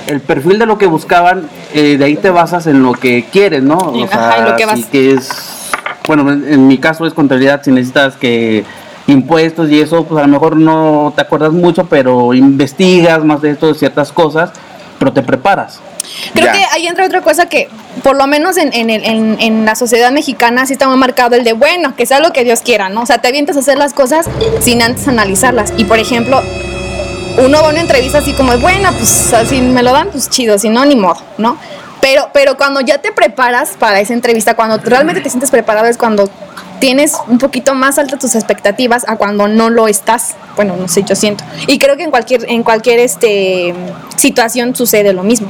el 0.07 0.21
perfil 0.21 0.59
de 0.59 0.67
lo 0.67 0.77
que 0.77 0.87
buscaban, 0.87 1.49
eh, 1.73 1.97
de 1.97 2.05
ahí 2.05 2.17
te 2.17 2.29
basas 2.31 2.67
en 2.67 2.83
lo 2.83 2.93
que 2.93 3.25
quieres, 3.33 3.63
¿no? 3.63 3.93
Y- 3.95 4.03
O 4.03 4.05
ajá, 4.05 4.33
sea, 4.35 4.51
lo 4.51 4.57
que 4.57 4.67
vas. 4.67 4.77
si 4.81 4.85
que 4.85 5.13
es, 5.15 5.31
bueno, 6.07 6.31
en, 6.31 6.47
en 6.47 6.67
mi 6.69 6.77
caso 6.79 7.07
es 7.07 7.15
contabilidad, 7.15 7.63
si 7.65 7.73
necesitas 7.73 8.17
que 8.17 8.65
impuestos 9.07 9.71
y 9.71 9.81
eso, 9.81 10.05
pues 10.05 10.23
a 10.23 10.27
lo 10.27 10.33
mejor 10.33 10.57
no 10.57 11.13
te 11.17 11.23
acuerdas 11.23 11.53
mucho, 11.53 11.87
pero 11.87 12.35
investigas 12.35 13.25
más 13.25 13.41
de 13.41 13.51
esto, 13.53 13.69
de 13.69 13.75
ciertas 13.75 14.13
cosas, 14.13 14.51
pero 14.99 15.13
te 15.13 15.23
preparas. 15.23 15.81
Creo 16.33 16.47
Ya. 16.47 16.53
que 16.53 16.65
ahí 16.73 16.87
entra 16.87 17.05
otra 17.05 17.21
cosa 17.21 17.47
que, 17.47 17.69
por 18.03 18.17
lo 18.17 18.27
menos 18.27 18.57
en, 18.57 18.73
en, 18.73 18.91
el- 18.91 19.05
en, 19.05 19.37
en 19.41 19.65
la 19.65 19.75
sociedad 19.75 20.11
mexicana, 20.13 20.65
sí 20.67 20.73
está 20.75 20.87
muy 20.89 20.97
marcado 20.97 21.35
el 21.37 21.45
de, 21.45 21.53
bueno, 21.53 21.97
que 21.97 22.07
sea 22.07 22.21
lo 22.21 22.33
que 22.33 22.45
Dios 22.45 22.61
quiera, 22.61 22.89
¿no? 22.89 23.03
O 23.03 23.07
sea, 23.07 23.19
te 23.19 23.29
avientas 23.29 23.57
a 23.57 23.61
hacer 23.61 23.77
las 23.79 23.93
cosas 23.93 24.27
sin 24.61 24.83
antes 24.83 25.09
analizarlas. 25.09 25.73
Y, 25.77 25.85
por 25.85 25.99
ejemplo, 25.99 26.41
uno 27.39 27.61
va 27.61 27.69
a 27.69 27.71
una 27.71 27.81
entrevista 27.81 28.19
así 28.19 28.33
como, 28.33 28.57
bueno, 28.59 28.91
pues 28.97 29.35
si 29.49 29.61
me 29.61 29.83
lo 29.83 29.93
dan, 29.93 30.09
pues 30.11 30.31
chido, 30.31 30.59
si 30.59 30.69
no, 30.69 30.85
ni 30.85 30.97
modo, 30.97 31.21
¿no? 31.39 31.59
Pero, 32.01 32.29
pero 32.33 32.57
cuando 32.57 32.81
ya 32.81 32.99
te 32.99 33.11
preparas 33.11 33.71
para 33.79 34.01
esa 34.01 34.13
entrevista, 34.13 34.55
cuando 34.55 34.79
realmente 34.79 35.21
te 35.21 35.29
sientes 35.31 35.51
preparado 35.51 35.87
es 35.89 35.97
cuando 35.99 36.31
tienes 36.79 37.15
un 37.29 37.39
poquito 37.39 37.75
más 37.75 37.99
altas 37.99 38.19
tus 38.19 38.35
expectativas 38.35 39.05
a 39.09 39.17
cuando 39.17 39.49
no 39.49 39.71
lo 39.71 39.89
estás. 39.89 40.37
Bueno, 40.57 40.77
no 40.77 40.89
sé, 40.89 41.03
yo 41.03 41.15
siento. 41.15 41.45
Y 41.67 41.79
creo 41.79 41.97
que 41.97 42.05
en 42.05 42.11
cualquier, 42.11 42.45
en 42.51 42.63
cualquier 42.63 43.01
este, 43.01 43.75
situación 44.17 44.75
sucede 44.75 45.13
lo 45.13 45.23
mismo. 45.23 45.49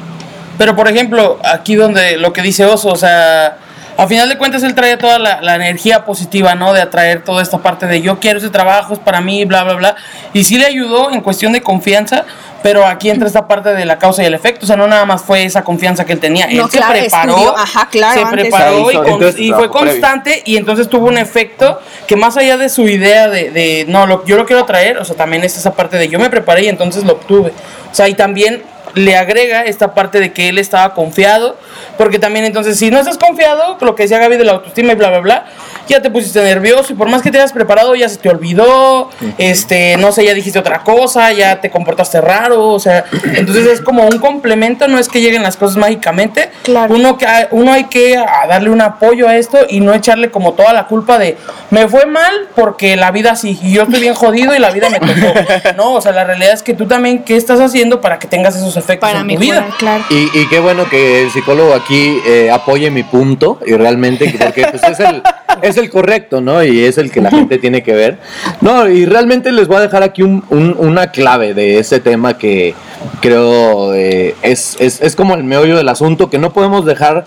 Pero 0.58 0.74
por 0.74 0.88
ejemplo, 0.88 1.38
aquí 1.44 1.74
donde 1.74 2.16
lo 2.16 2.32
que 2.32 2.42
dice 2.42 2.64
Oso, 2.64 2.88
o 2.88 2.96
sea, 2.96 3.58
a 3.96 4.06
final 4.06 4.28
de 4.28 4.36
cuentas 4.38 4.62
él 4.62 4.74
traía 4.74 4.98
toda 4.98 5.18
la, 5.18 5.40
la 5.40 5.54
energía 5.56 6.04
positiva, 6.04 6.54
¿no? 6.54 6.72
De 6.72 6.80
atraer 6.80 7.22
toda 7.24 7.42
esta 7.42 7.58
parte 7.58 7.86
de 7.86 8.02
yo 8.02 8.18
quiero 8.20 8.38
ese 8.38 8.50
trabajo, 8.50 8.92
es 8.94 8.98
para 8.98 9.20
mí, 9.20 9.44
bla, 9.44 9.64
bla, 9.64 9.74
bla. 9.74 9.96
Y 10.32 10.44
sí 10.44 10.58
le 10.58 10.66
ayudó 10.66 11.10
en 11.10 11.20
cuestión 11.22 11.52
de 11.52 11.62
confianza, 11.62 12.24
pero 12.62 12.84
aquí 12.86 13.10
entra 13.10 13.26
esta 13.26 13.46
parte 13.46 13.72
de 13.74 13.84
la 13.84 13.98
causa 13.98 14.22
y 14.22 14.26
el 14.26 14.34
efecto, 14.34 14.64
o 14.64 14.66
sea, 14.66 14.76
no 14.76 14.86
nada 14.86 15.04
más 15.06 15.22
fue 15.22 15.44
esa 15.44 15.62
confianza 15.62 16.04
que 16.04 16.12
él 16.14 16.20
tenía, 16.20 16.46
él 16.46 16.62
se 16.70 16.80
preparó, 16.80 17.32
estudió, 17.36 17.56
ajá, 17.56 17.88
claro, 17.90 18.20
se 18.20 18.26
preparó 18.26 18.78
Hizo- 18.80 18.90
y, 18.90 18.94
con- 18.96 19.06
entonces, 19.06 19.40
y 19.40 19.48
fue 19.50 19.68
previo. 19.70 19.72
constante 19.72 20.42
y 20.44 20.56
entonces 20.56 20.88
tuvo 20.88 21.06
un 21.06 21.16
efecto 21.18 21.80
que 22.06 22.16
más 22.16 22.36
allá 22.36 22.56
de 22.56 22.68
su 22.68 22.88
idea 22.88 23.28
de, 23.28 23.50
de, 23.50 23.84
no, 23.88 24.06
lo, 24.06 24.24
yo 24.26 24.36
lo 24.36 24.46
quiero 24.46 24.64
traer, 24.64 24.98
o 24.98 25.04
sea, 25.04 25.16
también 25.16 25.44
es 25.44 25.56
esa 25.56 25.74
parte 25.74 25.96
de 25.96 26.08
yo 26.08 26.18
me 26.18 26.28
preparé 26.28 26.64
y 26.64 26.68
entonces 26.68 27.04
lo 27.04 27.12
obtuve. 27.14 27.52
O 27.90 27.94
sea, 27.94 28.08
y 28.08 28.14
también 28.14 28.62
le 28.96 29.14
agrega 29.14 29.64
esta 29.64 29.94
parte 29.94 30.20
de 30.20 30.32
que 30.32 30.48
él 30.48 30.58
estaba 30.58 30.94
confiado, 30.94 31.56
porque 31.98 32.18
también 32.18 32.46
entonces 32.46 32.78
si 32.78 32.90
no 32.90 32.98
estás 32.98 33.18
confiado, 33.18 33.76
lo 33.80 33.94
que 33.94 34.04
decía 34.04 34.18
Gaby 34.18 34.38
de 34.38 34.44
la 34.44 34.52
autoestima 34.52 34.92
y 34.94 34.96
bla, 34.96 35.10
bla, 35.10 35.20
bla, 35.20 35.46
ya 35.94 36.02
te 36.02 36.10
pusiste 36.10 36.42
nervioso 36.42 36.92
y 36.92 36.96
por 36.96 37.08
más 37.08 37.22
que 37.22 37.30
te 37.30 37.38
hayas 37.38 37.52
preparado 37.52 37.94
ya 37.94 38.08
se 38.08 38.16
te 38.16 38.28
olvidó, 38.28 39.10
este, 39.38 39.96
no 39.96 40.12
sé, 40.12 40.24
ya 40.24 40.34
dijiste 40.34 40.58
otra 40.58 40.80
cosa, 40.82 41.32
ya 41.32 41.60
te 41.60 41.70
comportaste 41.70 42.20
raro, 42.20 42.68
o 42.70 42.80
sea, 42.80 43.04
entonces 43.34 43.66
es 43.66 43.80
como 43.80 44.04
un 44.06 44.18
complemento, 44.18 44.88
no 44.88 44.98
es 44.98 45.08
que 45.08 45.20
lleguen 45.20 45.42
las 45.42 45.56
cosas 45.56 45.76
mágicamente, 45.76 46.50
Claro. 46.62 46.94
uno, 46.94 47.16
que, 47.18 47.26
uno 47.50 47.72
hay 47.72 47.84
que 47.84 48.16
a 48.16 48.46
darle 48.46 48.70
un 48.70 48.80
apoyo 48.80 49.28
a 49.28 49.36
esto 49.36 49.58
y 49.68 49.80
no 49.80 49.94
echarle 49.94 50.30
como 50.30 50.52
toda 50.54 50.72
la 50.72 50.86
culpa 50.86 51.18
de 51.18 51.36
me 51.70 51.88
fue 51.88 52.06
mal 52.06 52.48
porque 52.54 52.96
la 52.96 53.10
vida 53.10 53.32
así 53.32 53.58
y 53.62 53.72
yo 53.72 53.82
estoy 53.82 54.00
bien 54.00 54.14
jodido 54.14 54.54
y 54.54 54.58
la 54.58 54.70
vida 54.70 54.88
me 54.90 54.98
tocó. 55.00 55.12
No, 55.76 55.92
o 55.94 56.00
sea, 56.00 56.12
la 56.12 56.24
realidad 56.24 56.52
es 56.52 56.62
que 56.62 56.74
tú 56.74 56.86
también, 56.86 57.22
¿qué 57.24 57.36
estás 57.36 57.60
haciendo 57.60 58.00
para 58.00 58.18
que 58.18 58.26
tengas 58.28 58.56
esos 58.56 58.76
efectos 58.76 59.08
Para 59.10 59.20
en 59.22 59.28
tu 59.28 59.38
vida? 59.38 59.66
claro. 59.78 60.04
Y, 60.10 60.30
y 60.38 60.48
qué 60.48 60.58
bueno 60.60 60.88
que 60.88 61.22
el 61.24 61.30
psicólogo 61.30 61.74
aquí 61.74 62.18
eh, 62.26 62.50
apoye 62.50 62.90
mi 62.90 63.02
punto 63.02 63.58
y 63.66 63.74
realmente, 63.74 64.34
porque 64.38 64.66
pues, 64.66 64.82
es, 64.84 65.00
el, 65.00 65.22
es 65.62 65.75
el 65.78 65.90
correcto, 65.90 66.40
¿no? 66.40 66.62
Y 66.64 66.84
es 66.84 66.98
el 66.98 67.10
que 67.10 67.20
la 67.20 67.30
gente 67.30 67.58
tiene 67.64 67.82
que 67.82 67.92
ver. 67.94 68.18
No, 68.60 68.88
y 68.88 69.04
realmente 69.06 69.52
les 69.52 69.68
voy 69.68 69.76
a 69.78 69.80
dejar 69.80 70.02
aquí 70.02 70.22
un- 70.22 70.44
un- 70.50 70.76
una 70.78 71.10
clave 71.10 71.54
de 71.54 71.78
ese 71.78 72.00
tema 72.00 72.38
que 72.38 72.74
creo 73.20 73.94
eh, 73.94 74.34
es, 74.42 74.76
es, 74.80 75.00
es 75.00 75.16
como 75.16 75.34
el 75.34 75.44
meollo 75.44 75.76
del 75.76 75.88
asunto, 75.88 76.30
que 76.30 76.38
no 76.38 76.52
podemos 76.52 76.84
dejar 76.84 77.26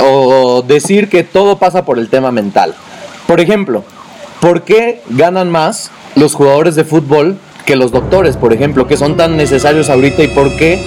o 0.00 0.62
decir 0.66 1.08
que 1.08 1.22
todo 1.24 1.58
pasa 1.58 1.84
por 1.84 1.98
el 1.98 2.08
tema 2.08 2.30
mental. 2.32 2.74
Por 3.26 3.40
ejemplo, 3.40 3.84
¿por 4.40 4.62
qué 4.62 5.00
ganan 5.10 5.50
más 5.50 5.90
los 6.14 6.34
jugadores 6.34 6.74
de 6.74 6.84
fútbol 6.84 7.36
que 7.64 7.76
los 7.76 7.92
doctores, 7.92 8.36
por 8.36 8.52
ejemplo, 8.52 8.86
que 8.86 8.96
son 8.96 9.16
tan 9.16 9.36
necesarios 9.36 9.90
ahorita 9.90 10.22
y 10.22 10.28
por 10.28 10.56
qué 10.56 10.78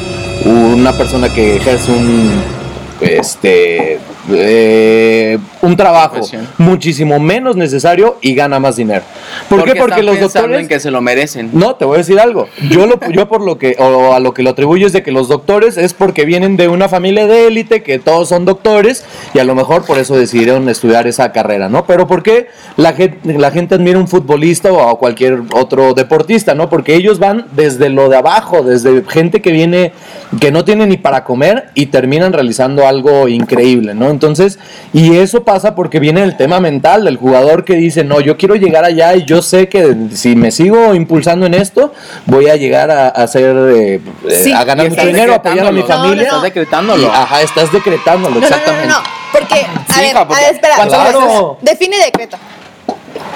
una 0.46 0.92
persona 0.94 1.32
que 1.34 1.58
ejerce 1.58 1.92
un 1.92 2.42
este 3.00 4.00
eh, 4.32 5.38
un 5.62 5.78
trabajo 5.78 6.22
muchísimo 6.58 7.20
menos 7.20 7.56
necesario 7.56 8.18
y 8.22 8.34
gana 8.34 8.60
más 8.60 8.76
dinero. 8.76 9.04
¿Por 9.50 9.64
qué? 9.64 9.76
Porque 9.76 10.02
los 10.02 10.20
doctores 10.20 10.62
en 10.62 10.68
que 10.68 10.80
se 10.80 10.92
lo 10.92 11.02
merecen. 11.02 11.50
no, 11.54 11.76
te 11.76 11.86
voy 11.86 11.96
a 11.96 11.98
decir 12.00 12.20
algo. 12.20 12.48
Yo, 12.70 12.86
lo, 12.86 13.00
yo 13.12 13.28
por 13.28 13.42
lo 13.42 13.58
que, 13.58 13.76
o 13.80 14.14
a 14.14 14.20
lo 14.20 14.34
que 14.34 14.44
lo 14.44 14.52
atribuyo 14.52 14.88
es 14.88 14.94
de 14.94 15.04
que 15.04 15.12
los 15.12 15.28
doctores 15.28 15.78
es 15.78 15.94
porque 15.94 16.26
vienen 16.26 16.58
de 16.58 16.68
una 16.68 16.90
familia 16.90 17.28
de 17.28 17.48
élite, 17.48 17.84
que 17.84 18.00
todos 18.00 18.30
son 18.30 18.46
doctores, 18.46 19.06
y 19.34 19.40
a 19.40 19.44
lo 19.44 19.56
mejor 19.56 19.86
por 19.86 19.98
eso 19.98 20.16
decidieron 20.16 20.68
estudiar 20.70 21.08
esa 21.08 21.32
carrera, 21.32 21.70
¿no? 21.70 21.86
Pero 21.86 22.08
¿por 22.08 22.24
qué 22.24 22.48
la 22.78 22.94
gente, 22.94 23.34
la 23.38 23.52
gente 23.52 23.76
admira 23.76 24.00
un 24.00 24.08
futbolista 24.08 24.72
o 24.72 24.90
a 24.90 24.98
cualquier 24.98 25.42
otro 25.54 25.94
deportista, 25.94 26.56
¿no? 26.56 26.70
Porque 26.70 26.96
ellos 26.96 27.20
van 27.20 27.48
desde 27.56 27.90
lo 27.90 28.10
de 28.10 28.18
abajo, 28.18 28.64
desde 28.64 29.04
gente 29.08 29.42
que 29.42 29.52
viene, 29.52 29.94
que 30.40 30.52
no 30.52 30.66
tiene 30.66 30.88
ni 30.88 30.98
para 30.98 31.24
comer 31.24 31.70
y 31.76 31.88
terminan 31.88 32.34
realizando 32.34 32.88
algo 32.88 33.28
increíble, 33.28 33.94
¿no? 33.94 34.10
Entonces, 34.10 34.60
y 34.94 35.16
eso 35.18 35.44
pasa 35.52 35.76
porque 35.76 36.00
viene 36.00 36.24
el 36.24 36.38
tema 36.38 36.62
mental 36.62 37.04
del 37.04 37.18
jugador 37.18 37.66
que 37.66 37.76
dice, 37.76 38.06
no, 38.06 38.22
yo 38.22 38.38
quiero 38.38 38.56
llegar 38.56 38.86
allá 38.86 39.16
y 39.16 39.26
yo 39.26 39.42
sé 39.42 39.68
que 39.68 39.94
si 40.14 40.34
me 40.34 40.50
sigo 40.50 40.94
impulsando 40.96 41.46
en 41.46 41.54
esto, 41.54 41.94
voy 42.26 42.48
a 42.50 42.56
llegar 42.56 42.90
a, 42.90 43.08
a 43.08 43.24
hacer, 43.24 43.54
eh, 43.76 43.96
eh, 44.30 44.36
Sí. 44.44 44.54
a 44.54 44.64
ganar 44.64 44.90
mucho 44.90 45.06
dinero, 45.06 45.34
a 45.34 45.36
apoyar 45.38 45.66
a 45.68 45.72
mi 45.74 45.84
familia. 45.84 46.24
Estás 46.24 46.42
decretándolo. 46.44 47.04
Y, 47.04 47.06
ajá, 47.06 47.42
estás 47.42 47.70
decretándolo, 47.74 48.36
No, 48.36 48.42
no, 48.42 48.48
no, 48.48 48.48
exactamente. 48.48 48.88
no, 48.88 48.98
no, 48.98 49.04
porque, 49.34 49.56
a 49.56 49.94
Sí, 49.94 50.00
ver, 50.00 50.10
hija, 50.12 50.28
porque 50.28 50.42
a 50.42 50.46
ver, 50.48 50.56
espera, 50.56 50.76
¿cuántas 50.78 51.06
espera, 51.06 51.20
veces- 51.20 51.36
espera. 51.36 51.58
define 51.72 51.98
decreto. 52.06 52.38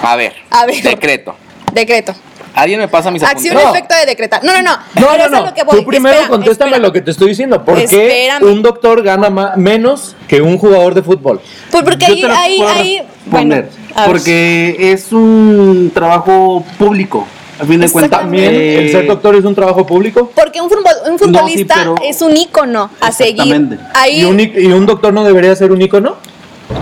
A 0.02 0.12
A 0.14 0.16
ver. 0.16 0.34
A 0.52 0.66
ver. 0.66 0.82
Decreto. 0.84 1.36
Decreto. 1.74 2.14
Alguien 2.56 2.80
me 2.80 2.88
pasa 2.88 3.12
mis 3.12 3.22
Acción 3.22 3.58
apuntes. 3.58 3.64
No. 3.66 3.76
efecto 3.76 3.96
de 3.96 4.06
decretar. 4.06 4.44
No, 4.44 4.54
no, 4.54 4.62
no. 4.62 4.72
No, 4.72 5.08
Pero 5.12 5.30
no, 5.30 5.40
no. 5.40 5.46
lo 5.48 5.54
que 5.54 5.64
voy. 5.64 5.80
Tú 5.80 5.86
primero 5.86 6.14
Espérame, 6.16 6.30
contéstame 6.32 6.70
espérame. 6.72 6.88
lo 6.88 6.94
que 6.94 7.02
te 7.02 7.12
estoy 7.12 7.28
diciendo. 7.30 7.64
¿Por 7.66 7.76
qué 7.76 7.84
Espérame. 7.84 8.44
un 8.52 8.62
doctor 8.62 9.04
gana 9.04 9.30
ma- 9.30 9.54
menos 9.58 10.16
que 10.28 10.42
un 10.42 10.58
jugador 10.58 10.94
de 10.94 11.04
fútbol? 11.04 11.42
Pues 11.72 11.84
porque 11.84 12.16
Yo 12.16 12.28
ahí, 12.32 12.62
ahí, 12.62 12.62
ahí, 12.62 13.02
bueno, 13.26 13.64
porque 14.06 14.76
es 14.80 15.12
un 15.12 15.92
trabajo 15.94 16.64
público. 16.78 17.28
A 17.58 17.64
fin 17.64 17.80
de 17.80 17.90
cuentas, 17.90 18.20
También 18.20 18.54
eh, 18.54 18.80
el 18.80 18.92
ser 18.92 19.08
doctor 19.08 19.34
es 19.36 19.46
un 19.46 19.56
trabajo 19.56 19.86
público. 19.86 20.30
Porque 20.36 20.60
un, 20.60 20.70
futbol- 20.70 21.10
un 21.10 21.18
futbolista 21.18 21.76
pero- 21.78 21.96
es 22.04 22.22
un 22.22 22.36
ícono 22.36 22.90
a 23.00 23.12
seguir. 23.14 23.42
Exactamente. 23.44 23.78
Ahí, 23.94 24.22
¿Y 24.22 24.26
un, 24.26 24.40
y 24.42 24.66
un 24.74 24.86
doctor 24.86 25.14
no 25.14 25.24
debería 25.24 25.56
ser 25.56 25.72
un 25.72 25.82
ícono? 25.82 26.18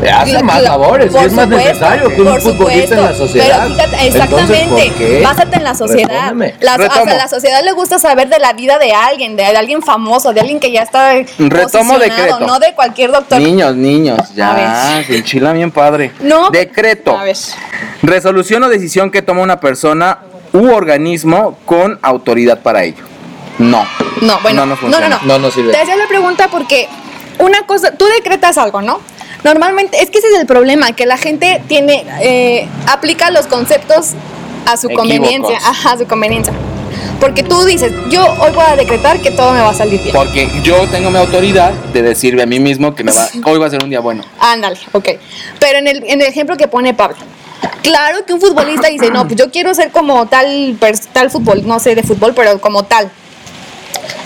Hace 0.01 0.31
Cla- 0.37 0.43
más 0.43 0.61
labores 0.61 1.13
y 1.13 1.17
es 1.17 1.31
más 1.33 1.45
supuesto, 1.45 1.67
necesario 1.69 2.09
que 2.09 2.21
un 2.21 2.27
por 2.27 2.41
futbolista 2.41 2.95
en 2.95 3.01
la 3.03 3.13
supuesto. 3.13 3.27
sociedad. 3.27 3.59
Pero 3.63 3.73
fíjate, 3.75 4.07
Entonces, 4.07 4.15
exactamente, 4.15 4.67
¿por 4.89 4.93
qué? 4.97 5.21
básate 5.23 5.57
en 5.57 5.63
la 5.63 5.75
sociedad. 5.75 6.33
La, 6.59 6.75
o 6.75 6.77
sea, 7.05 7.17
la 7.17 7.27
sociedad 7.27 7.63
le 7.63 7.71
gusta 7.71 7.99
saber 7.99 8.27
de 8.29 8.39
la 8.39 8.53
vida 8.53 8.79
de 8.79 8.91
alguien, 8.91 9.35
de, 9.35 9.45
alguien 9.45 9.81
famoso, 9.81 10.33
de 10.33 10.41
alguien 10.41 10.59
que 10.59 10.71
ya 10.71 10.81
está 10.81 11.13
Retomo 11.37 11.99
decreto. 11.99 12.39
no 12.41 12.59
de 12.59 12.73
cualquier 12.73 13.11
doctor. 13.11 13.39
Niños, 13.39 13.75
niños, 13.75 14.19
ya, 14.35 15.01
se 15.07 15.17
enchila 15.17 15.53
bien 15.53 15.71
padre. 15.71 16.11
No. 16.19 16.49
Decreto. 16.49 17.17
A 17.17 17.23
ver. 17.23 17.37
Resolución 18.01 18.63
o 18.63 18.69
decisión 18.69 19.09
que 19.11 19.21
toma 19.21 19.41
una 19.41 19.59
persona 19.59 20.19
u 20.51 20.69
organismo 20.71 21.57
con 21.65 21.97
autoridad 22.01 22.59
para 22.59 22.83
ello. 22.83 23.03
No. 23.57 23.85
No, 24.21 24.39
bueno, 24.41 24.65
No 24.65 24.75
no, 24.75 24.99
no, 24.99 25.09
no. 25.09 25.19
No 25.23 25.39
nos 25.39 25.53
sirve. 25.53 25.71
Te 25.71 25.79
hacía 25.79 25.95
la 25.95 26.07
pregunta 26.07 26.47
porque 26.51 26.87
una 27.39 27.61
cosa, 27.65 27.91
tú 27.95 28.05
decretas 28.17 28.57
algo, 28.57 28.81
¿no? 28.81 28.99
Normalmente, 29.43 30.01
es 30.01 30.09
que 30.09 30.19
ese 30.19 30.27
es 30.27 30.39
el 30.39 30.45
problema, 30.45 30.93
que 30.93 31.05
la 31.05 31.17
gente 31.17 31.61
tiene, 31.67 32.05
eh, 32.21 32.67
aplica 32.87 33.29
los 33.29 33.47
conceptos 33.47 34.11
a 34.65 34.77
su 34.77 34.87
Equívocos. 34.87 35.09
conveniencia, 35.09 35.57
ajá, 35.57 35.91
a 35.93 35.97
su 35.97 36.07
conveniencia. 36.07 36.53
Porque 37.19 37.43
tú 37.43 37.63
dices, 37.65 37.91
yo 38.09 38.25
hoy 38.41 38.51
voy 38.53 38.65
a 38.67 38.75
decretar 38.75 39.19
que 39.21 39.31
todo 39.31 39.51
me 39.51 39.61
va 39.61 39.69
a 39.69 39.73
salir 39.73 40.01
bien. 40.01 40.15
Porque 40.15 40.49
yo 40.63 40.87
tengo 40.89 41.09
mi 41.09 41.17
autoridad 41.17 41.71
de 41.71 42.01
decirme 42.01 42.43
a 42.43 42.45
mí 42.45 42.59
mismo 42.59 42.95
que 42.95 43.03
me 43.03 43.11
va, 43.11 43.27
hoy 43.45 43.59
va 43.59 43.67
a 43.67 43.69
ser 43.69 43.83
un 43.83 43.89
día 43.89 43.99
bueno. 43.99 44.23
Ándale, 44.39 44.77
ok. 44.91 45.09
Pero 45.59 45.79
en 45.79 45.87
el, 45.87 46.03
en 46.05 46.21
el 46.21 46.27
ejemplo 46.27 46.55
que 46.57 46.67
pone 46.67 46.93
Pablo, 46.93 47.17
claro 47.81 48.25
que 48.25 48.33
un 48.33 48.41
futbolista 48.41 48.87
dice, 48.87 49.09
no, 49.09 49.25
pues 49.25 49.37
yo 49.37 49.51
quiero 49.51 49.73
ser 49.73 49.91
como 49.91 50.25
tal, 50.27 50.77
tal 51.11 51.29
fútbol, 51.31 51.65
no 51.65 51.79
sé 51.79 51.95
de 51.95 52.03
fútbol, 52.03 52.33
pero 52.33 52.59
como 52.61 52.83
tal. 52.83 53.09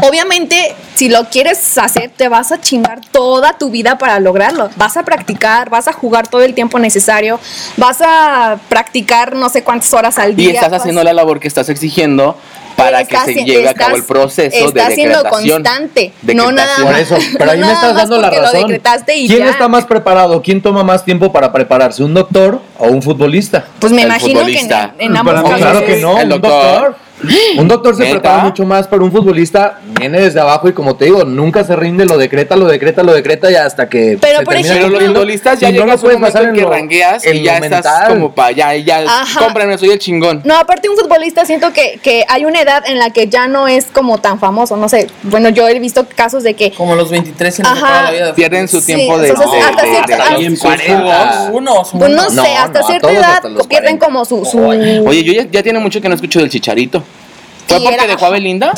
Obviamente, 0.07 0.75
si 0.97 1.09
lo 1.09 1.25
quieres 1.25 1.77
hacer, 1.77 2.09
te 2.15 2.27
vas 2.27 2.51
a 2.51 2.59
chingar 2.59 3.01
toda 3.11 3.53
tu 3.57 3.69
vida 3.69 3.97
para 3.99 4.19
lograrlo. 4.19 4.69
Vas 4.77 4.97
a 4.97 5.03
practicar, 5.03 5.69
vas 5.69 5.87
a 5.87 5.93
jugar 5.93 6.27
todo 6.27 6.41
el 6.41 6.53
tiempo 6.55 6.79
necesario, 6.79 7.39
vas 7.77 7.97
a 8.01 8.57
practicar 8.67 9.35
no 9.35 9.49
sé 9.49 9.63
cuántas 9.63 9.93
horas 9.93 10.17
al 10.17 10.35
día. 10.35 10.51
Y 10.51 10.55
estás 10.55 10.73
haciendo 10.73 11.03
la 11.03 11.13
labor 11.13 11.39
que 11.39 11.47
estás 11.47 11.69
exigiendo 11.69 12.35
para 12.75 13.03
que 13.05 13.17
se 13.17 13.43
lleve 13.43 13.67
a 13.69 13.73
cabo 13.73 13.95
el 13.95 14.01
estás- 14.01 14.07
proceso 14.07 14.57
de 14.57 14.65
estás 14.65 14.93
siendo 14.93 15.17
decretación. 15.23 15.63
constante, 15.63 16.13
no 16.23 16.51
nada 16.51 16.67
Decretación. 16.77 16.85
Por 16.85 16.91
más. 16.93 17.01
eso, 17.01 17.37
pero 17.37 17.51
ahí 17.51 17.59
No 17.59 17.65
me 17.67 17.73
estás 17.73 17.93
más 17.93 18.01
dando 18.01 18.17
la 18.17 18.27
porque 18.29 18.37
lo 18.37 18.43
razón. 18.45 18.61
decretaste 18.61 19.15
y 19.17 19.27
¿Quién 19.27 19.39
ya. 19.39 19.49
está 19.51 19.67
más 19.67 19.85
preparado? 19.85 20.41
¿Quién 20.41 20.61
toma 20.61 20.83
más 20.83 21.03
tiempo 21.05 21.31
para 21.31 21.51
prepararse? 21.51 22.03
¿Un 22.03 22.13
doctor 22.13 22.61
o 22.77 22.87
un 22.87 23.01
futbolista? 23.01 23.65
Pues 23.79 23.91
me 23.93 24.01
El 24.01 24.07
imagino 24.07 24.45
que 24.45 24.59
en, 24.59 24.71
en 24.99 25.17
ambos 25.17 25.33
Para 25.33 25.41
No, 25.41 25.47
mí 25.55 25.59
casos 25.61 25.71
claro 25.71 25.85
que 25.87 25.95
no, 26.01 26.19
El 26.19 26.33
un 26.33 26.41
doctor. 26.41 26.95
Un 27.57 27.67
doctor 27.67 27.95
se 27.95 28.03
¿Neta? 28.03 28.13
prepara 28.19 28.43
mucho 28.43 28.63
más, 28.65 28.87
pero 28.87 29.03
un 29.03 29.11
futbolista 29.11 29.79
viene 29.99 30.19
desde 30.21 30.39
abajo 30.39 30.69
y 30.69 30.73
como 30.73 30.95
te 30.95 31.05
digo, 31.05 31.23
nunca 31.23 31.63
se 31.63 31.75
rinde, 31.75 32.05
lo 32.05 32.15
decreta, 32.17 32.55
lo 32.55 32.67
decreta, 32.67 33.01
lo 33.01 33.11
decreta 33.13 33.49
y 33.51 33.55
hasta 33.55 33.89
que 33.89 34.19
Pero, 34.21 34.39
se 34.39 34.45
por 34.45 34.53
termina 34.53 34.75
ejemplo, 34.75 34.99
los 34.99 35.07
futbolistas 35.09 35.59
ya 35.59 35.71
no 35.71 35.77
lo 35.79 35.85
llegas 35.85 36.03
a 36.03 36.07
un 36.15 36.21
basar 36.21 36.43
en 36.43 36.53
que 36.53 36.61
lo- 36.61 36.69
rangueas 36.69 37.25
en 37.25 37.37
y 37.37 37.41
ya 37.43 37.57
estás 37.57 38.07
como 38.09 38.33
para 38.35 38.51
ya, 38.51 38.75
ya, 38.75 38.99
Ajá. 38.99 39.39
cómprenme, 39.39 39.77
soy 39.79 39.89
el 39.89 39.99
chingón. 39.99 40.41
No, 40.45 40.55
aparte 40.57 40.89
un 40.89 40.95
futbolista 40.95 41.43
siento 41.45 41.73
que, 41.73 41.99
que 42.03 42.23
hay 42.27 42.45
una 42.45 42.61
edad 42.61 42.83
en 42.87 42.99
la 42.99 43.09
que 43.09 43.27
ya 43.27 43.47
no 43.47 43.67
es 43.67 43.85
como 43.85 44.19
tan 44.19 44.39
famoso, 44.39 44.77
no 44.77 44.87
sé, 44.87 45.07
bueno, 45.23 45.49
yo 45.49 45.67
he 45.67 45.79
visto 45.79 46.05
casos 46.15 46.43
de 46.43 46.53
que... 46.53 46.71
Como 46.73 46.95
los 46.95 47.09
23 47.09 47.55
se 47.55 47.63
Ajá. 47.63 48.03
la 48.03 48.11
vida. 48.11 48.35
Pierden 48.35 48.67
su 48.67 48.79
Sí, 48.79 48.93
tiempo 48.95 49.17
de, 49.17 49.31
hasta 49.31 49.43
de- 49.45 49.51
cierta- 49.51 49.81
de- 49.81 49.97
hasta- 49.97 50.15
de- 50.17 50.21
Ahí 50.21 50.33
los 50.33 50.63
empieza. 50.63 50.67
40. 50.67 51.49
Uno, 51.53 51.83
son 51.85 51.99
Pues 51.99 52.11
no, 52.11 52.29
sé, 52.29 52.55
hasta 52.55 52.81
no, 52.81 52.87
cierta 52.87 53.11
edad 53.11 53.23
hasta 53.43 53.49
pierden 53.67 53.97
40. 53.97 54.05
como 54.05 54.23
su... 54.25 54.45
su 54.45 54.59
Oye, 54.67 55.23
yo 55.23 55.33
ya, 55.33 55.47
ya 55.49 55.63
tiene 55.63 55.79
mucho 55.79 55.99
que 55.99 56.09
no 56.09 56.15
escucho 56.15 56.39
del 56.39 56.49
chicharito. 56.49 57.03
¿Fue 57.67 57.79
porque 57.81 57.95
era- 57.95 58.07
dejó 58.07 58.25
a 58.25 58.29
Belinda? 58.29 58.71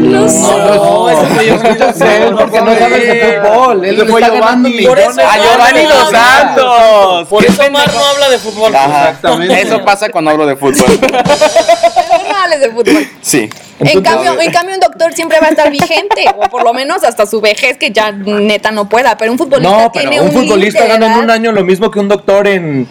no 0.00 0.28
sé. 0.28 0.38
No, 0.40 1.10
ese 1.10 1.26
fue 1.34 1.46
yo. 1.46 1.54
Él 1.54 2.34
porque 2.38 2.60
no 2.60 2.78
sabes 2.78 3.06
de 3.06 3.40
fútbol. 3.42 3.84
Él 3.84 3.94
Ese 3.96 4.06
fue 4.06 4.20
eso 4.22 4.56
millones. 4.56 5.18
¡A 5.18 5.36
Giovanni 5.38 5.82
no, 5.82 5.88
Dos 5.88 6.12
no, 6.12 6.18
Santos! 6.18 7.28
Por 7.28 7.44
¡Qué 7.44 7.52
eso 7.52 7.62
Omar 7.64 7.84
pendejo! 7.84 7.98
no 8.04 8.06
habla 8.10 8.28
de 8.30 8.38
fútbol. 8.38 8.74
Ajá. 8.74 9.08
Exactamente. 9.10 9.60
Eso 9.62 9.84
pasa 9.84 10.08
cuando 10.10 10.30
hablo 10.30 10.46
de 10.46 10.56
fútbol. 10.56 11.00
No 11.00 12.36
hables 12.42 12.60
de 12.60 12.70
fútbol. 12.70 13.08
Sí. 13.20 13.50
En 13.80 14.02
cambio, 14.02 14.40
en 14.40 14.52
cambio, 14.52 14.74
un 14.76 14.80
doctor 14.80 15.12
siempre 15.12 15.40
va 15.40 15.48
a 15.48 15.50
estar 15.50 15.68
vigente, 15.70 16.24
o 16.36 16.48
por 16.48 16.62
lo 16.62 16.72
menos 16.72 17.02
hasta 17.02 17.26
su 17.26 17.40
vejez, 17.40 17.76
que 17.76 17.90
ya 17.90 18.12
neta 18.12 18.70
no 18.70 18.88
pueda. 18.88 19.16
Pero 19.18 19.32
un 19.32 19.38
futbolista 19.38 19.70
No, 19.76 19.90
pero 19.92 20.08
tiene 20.08 20.20
un 20.22 20.28
un 20.28 20.32
futbolista 20.42 20.86
gana 20.86 21.06
en 21.06 21.24
un 21.24 21.30
año 21.30 21.50
lo 21.52 21.64
mismo 21.64 21.90
que 21.90 21.98
un 21.98 22.08
doctor 22.08 22.46
en 22.46 22.86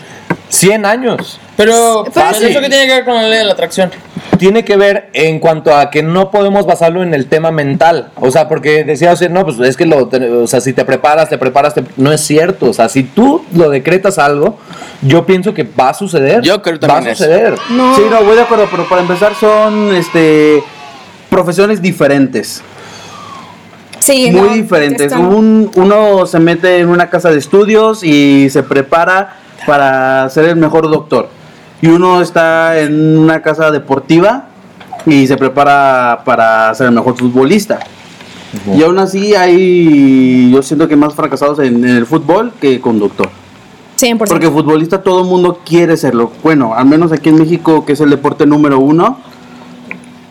100 0.50 0.86
años. 0.86 1.40
Pero, 1.56 2.04
Pero 2.06 2.14
pero 2.14 2.34
sí. 2.34 2.46
¿eso 2.46 2.60
qué 2.62 2.70
tiene 2.70 2.88
que 2.88 2.94
ver 2.94 3.06
con 3.06 3.14
la 3.16 3.24
ley 3.28 3.38
de 3.40 3.44
la 3.46 3.54
atracción? 3.54 3.92
Tiene 4.40 4.66
que 4.66 4.76
ver 4.76 5.10
en 5.14 5.40
cuanto 5.40 5.76
a 5.76 5.92
que 5.92 6.02
no 6.02 6.32
podemos 6.32 6.66
basarlo 6.66 7.04
en 7.04 7.14
el 7.14 7.28
tema 7.28 7.52
mental. 7.52 8.10
O 8.20 8.32
sea, 8.32 8.50
porque 8.50 8.84
decía, 8.84 9.12
o 9.12 9.16
sea, 9.16 9.30
no, 9.30 9.46
pues 9.46 9.60
es 9.60 9.78
que 9.78 9.86
lo, 9.86 10.10
o 10.42 10.48
sea, 10.48 10.60
si 10.62 10.74
te 10.74 10.84
preparas, 10.84 11.30
te 11.30 11.38
preparas, 11.38 11.76
te- 11.76 11.84
no 11.98 12.12
es 12.12 12.22
cierto. 12.22 12.66
O 12.70 12.74
sea, 12.74 12.90
si 12.90 13.04
tú 13.04 13.46
lo 13.54 13.70
decretas 13.70 14.18
algo, 14.18 14.58
yo 15.04 15.26
pienso 15.28 15.54
que 15.54 15.64
va 15.64 15.90
a 15.90 15.94
suceder. 15.94 16.42
Yo 16.42 16.62
creo 16.64 16.80
Va 16.80 16.88
también 16.88 17.12
a 17.14 17.16
suceder. 17.16 17.56
No. 17.70 17.96
Sí, 17.96 18.02
no, 18.10 18.24
voy 18.24 18.36
de 18.36 18.42
acuerdo, 18.42 18.68
pero 18.72 18.90
para 18.90 19.02
empezar 19.02 19.36
son 19.36 19.94
este 19.96 20.64
profesiones 21.30 21.82
diferentes. 21.82 22.62
Sí, 24.00 24.32
muy 24.32 24.50
no, 24.50 24.54
diferentes. 24.56 25.12
Un- 25.14 25.70
uno 25.76 26.26
se 26.26 26.40
mete 26.40 26.80
en 26.80 26.90
una 26.90 27.10
casa 27.10 27.30
de 27.30 27.38
estudios 27.38 28.04
y 28.04 28.50
se 28.50 28.64
prepara 28.64 29.38
para 29.66 30.28
ser 30.30 30.46
el 30.46 30.56
mejor 30.58 30.90
doctor. 30.90 31.30
Y 31.84 31.88
uno 31.88 32.22
está 32.22 32.80
en 32.80 33.18
una 33.18 33.42
casa 33.42 33.70
deportiva 33.70 34.46
y 35.06 35.28
se 35.28 35.36
prepara 35.36 36.22
para 36.24 36.74
ser 36.76 36.88
el 36.88 36.94
mejor 36.94 37.18
futbolista. 37.18 37.82
Y 38.74 38.82
aún 38.84 38.98
así 39.00 39.36
hay, 39.36 40.50
yo 40.50 40.64
siento 40.64 40.88
que 40.88 40.96
más 40.96 41.14
fracasados 41.14 41.60
en, 41.60 41.84
en 41.84 41.98
el 41.98 42.06
fútbol 42.06 42.54
que 42.62 42.80
con 42.80 43.00
doctor. 43.00 43.30
100%. 44.00 44.30
Porque 44.30 44.50
futbolista 44.50 45.04
todo 45.04 45.24
el 45.24 45.28
mundo 45.28 45.60
quiere 45.66 45.98
serlo. 45.98 46.32
Bueno, 46.42 46.74
al 46.74 46.86
menos 46.86 47.12
aquí 47.12 47.28
en 47.28 47.36
México, 47.36 47.84
que 47.84 47.92
es 47.92 48.00
el 48.00 48.12
deporte 48.12 48.46
número 48.46 48.80
uno, 48.80 49.18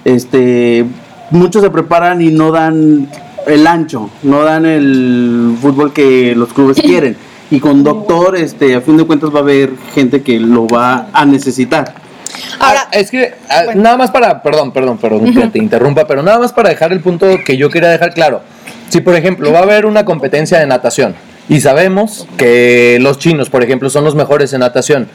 este, 0.06 0.86
muchos 1.30 1.60
se 1.60 1.68
preparan 1.68 2.22
y 2.22 2.30
no 2.30 2.50
dan 2.50 3.10
el 3.46 3.66
ancho, 3.66 4.08
no 4.22 4.42
dan 4.42 4.64
el 4.64 5.54
fútbol 5.60 5.92
que 5.92 6.34
los 6.34 6.50
clubes 6.54 6.76
quieren. 6.80 7.14
Y 7.52 7.60
con 7.60 7.84
doctor, 7.84 8.34
este, 8.34 8.74
a 8.74 8.80
fin 8.80 8.96
de 8.96 9.04
cuentas 9.04 9.28
va 9.28 9.40
a 9.40 9.42
haber 9.42 9.72
gente 9.94 10.22
que 10.22 10.40
lo 10.40 10.66
va 10.66 11.08
a 11.12 11.26
necesitar. 11.26 11.92
Ahora, 12.58 12.80
Ah, 12.84 12.88
es 12.92 13.10
que 13.10 13.34
ah, 13.50 13.74
nada 13.74 13.98
más 13.98 14.10
para, 14.10 14.42
perdón, 14.42 14.72
perdón, 14.72 14.96
perdón 14.96 15.34
que 15.34 15.46
te 15.48 15.58
interrumpa, 15.62 16.06
pero 16.06 16.22
nada 16.22 16.38
más 16.38 16.50
para 16.54 16.70
dejar 16.70 16.92
el 16.92 17.00
punto 17.00 17.26
que 17.44 17.58
yo 17.58 17.68
quería 17.68 17.90
dejar 17.90 18.14
claro. 18.14 18.40
Si 18.88 19.02
por 19.02 19.14
ejemplo 19.16 19.52
va 19.52 19.58
a 19.58 19.62
haber 19.64 19.84
una 19.84 20.06
competencia 20.06 20.58
de 20.60 20.66
natación 20.66 21.14
y 21.46 21.60
sabemos 21.60 22.26
que 22.38 22.96
los 23.02 23.18
chinos, 23.18 23.50
por 23.50 23.62
ejemplo, 23.62 23.90
son 23.90 24.04
los 24.04 24.14
mejores 24.14 24.54
en 24.54 24.60
natación, 24.60 25.08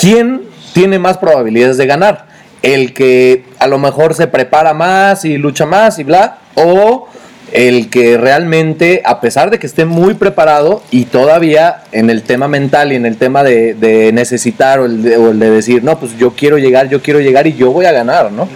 ¿quién 0.00 0.42
tiene 0.72 0.98
más 0.98 1.18
probabilidades 1.18 1.76
de 1.76 1.86
ganar? 1.86 2.26
¿El 2.62 2.92
que 2.92 3.44
a 3.60 3.68
lo 3.68 3.78
mejor 3.78 4.14
se 4.14 4.26
prepara 4.26 4.74
más 4.74 5.24
y 5.24 5.38
lucha 5.38 5.64
más 5.64 6.00
y 6.00 6.02
bla? 6.02 6.38
¿O 6.56 7.06
el 7.52 7.88
que 7.90 8.18
realmente, 8.18 9.02
a 9.04 9.20
pesar 9.20 9.50
de 9.50 9.58
que 9.58 9.66
esté 9.66 9.84
muy 9.84 10.14
preparado 10.14 10.82
y 10.90 11.04
todavía 11.04 11.82
en 11.92 12.10
el 12.10 12.22
tema 12.22 12.48
mental 12.48 12.92
y 12.92 12.96
en 12.96 13.06
el 13.06 13.16
tema 13.16 13.42
de, 13.42 14.10
necesitar 14.12 14.80
o 14.80 14.86
el 14.86 15.02
de, 15.02 15.16
o 15.16 15.30
el 15.30 15.38
de 15.38 15.50
decir, 15.50 15.84
no, 15.84 15.98
pues 15.98 16.16
yo 16.18 16.32
quiero 16.32 16.58
llegar, 16.58 16.88
yo 16.88 17.00
quiero 17.00 17.20
llegar 17.20 17.46
y 17.46 17.54
yo 17.54 17.70
voy 17.70 17.86
a 17.86 17.92
ganar, 17.92 18.32
¿no? 18.32 18.48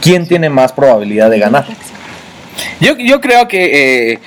¿Quién 0.00 0.26
tiene 0.26 0.48
más 0.48 0.72
probabilidad 0.72 1.30
de 1.30 1.38
ganar? 1.38 1.66
Yo, 2.80 2.96
yo 2.96 3.20
creo 3.20 3.48
que 3.48 4.12
eh, 4.12 4.18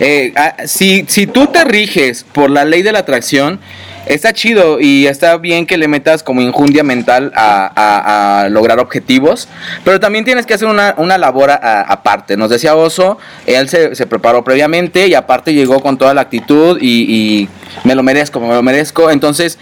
eh, 0.00 0.32
ah, 0.36 0.54
si, 0.66 1.04
si 1.08 1.26
tú 1.26 1.48
te 1.48 1.64
riges 1.64 2.24
por 2.32 2.50
la 2.50 2.64
ley 2.64 2.82
de 2.82 2.92
la 2.92 3.00
atracción, 3.00 3.60
está 4.06 4.32
chido 4.32 4.80
y 4.80 5.06
está 5.06 5.36
bien 5.38 5.66
que 5.66 5.76
le 5.76 5.88
metas 5.88 6.22
como 6.22 6.40
injundia 6.40 6.82
mental 6.82 7.32
a, 7.34 8.42
a- 8.44 8.48
lograr 8.48 8.78
objetivos, 8.78 9.48
pero 9.84 9.98
también 10.00 10.24
tienes 10.24 10.44
que 10.46 10.54
hacer 10.54 10.68
una, 10.68 10.94
una 10.98 11.16
labor 11.18 11.50
aparte. 11.50 12.36
Nos 12.36 12.50
decía 12.50 12.74
Oso, 12.74 13.18
él 13.46 13.68
se, 13.68 13.94
se 13.94 14.06
preparó 14.06 14.44
previamente 14.44 15.06
y 15.06 15.14
aparte 15.14 15.54
llegó 15.54 15.80
con 15.80 15.96
toda 15.96 16.12
la 16.14 16.20
actitud 16.22 16.78
y, 16.80 16.86
y 17.42 17.48
me 17.84 17.94
lo 17.94 18.02
merezco, 18.02 18.40
me 18.40 18.48
lo 18.54 18.62
merezco. 18.62 19.10
Entonces, 19.10 19.58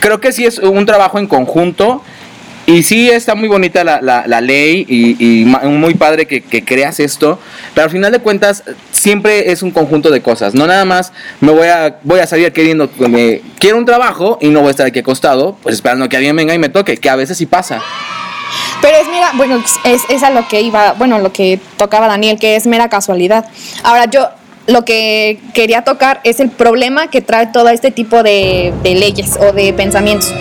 creo 0.00 0.20
que 0.20 0.32
sí 0.32 0.44
es 0.44 0.58
un 0.58 0.84
trabajo 0.86 1.18
en 1.18 1.26
conjunto 1.26 2.02
Y 2.64 2.84
sí, 2.84 3.10
está 3.10 3.34
muy 3.34 3.48
bonita 3.48 3.82
la, 3.82 4.00
la- 4.00 4.40
ley 4.40 4.86
y, 4.88 5.44
muy 5.44 5.94
padre 5.94 6.26
que, 6.26 6.64
creas 6.64 7.00
esto, 7.00 7.38
pero 7.74 7.86
al 7.86 7.90
final 7.90 8.12
de 8.12 8.20
cuentas 8.20 8.62
siempre 8.92 9.50
es 9.50 9.62
un 9.62 9.72
conjunto 9.72 10.10
de 10.10 10.22
cosas. 10.22 10.54
No 10.54 10.66
nada 10.66 10.84
más 10.84 11.12
me 11.40 11.52
voy 11.52 11.68
a, 11.68 11.98
voy 12.04 12.20
a 12.20 12.26
salir 12.26 12.52
queriendo, 12.52 12.88
me, 12.98 13.40
quiero 13.58 13.78
un 13.78 13.84
trabajo 13.84 14.38
y 14.40 14.48
no 14.48 14.60
voy 14.60 14.68
a 14.68 14.70
estar 14.70 14.86
aquí 14.86 15.00
acostado, 15.00 15.56
pues 15.62 15.74
esperando 15.74 16.08
que 16.08 16.16
alguien 16.16 16.36
venga 16.36 16.54
y 16.54 16.58
me 16.58 16.68
toque, 16.68 16.96
que 16.96 17.10
a 17.10 17.16
veces 17.16 17.36
sí 17.36 17.46
pasa. 17.46 17.82
Pero 18.80 18.96
es 18.96 19.08
mera, 19.08 19.32
bueno, 19.34 19.62
es, 19.84 20.02
es 20.08 20.22
a 20.22 20.30
lo 20.30 20.46
que 20.46 20.60
iba, 20.60 20.92
bueno, 20.92 21.18
lo 21.18 21.32
que 21.32 21.58
tocaba 21.76 22.06
Daniel, 22.06 22.38
que 22.38 22.56
es 22.56 22.66
mera 22.66 22.88
casualidad. 22.88 23.46
Ahora 23.82 24.04
yo 24.06 24.28
lo 24.68 24.84
que 24.84 25.40
quería 25.54 25.82
tocar 25.82 26.20
es 26.22 26.38
el 26.38 26.50
problema 26.50 27.08
que 27.08 27.22
trae 27.22 27.48
todo 27.48 27.68
este 27.70 27.90
tipo 27.90 28.22
de 28.22 28.72
leyes 28.84 29.36
o 29.40 29.52
de 29.52 29.72
pensamientos. 29.72 30.32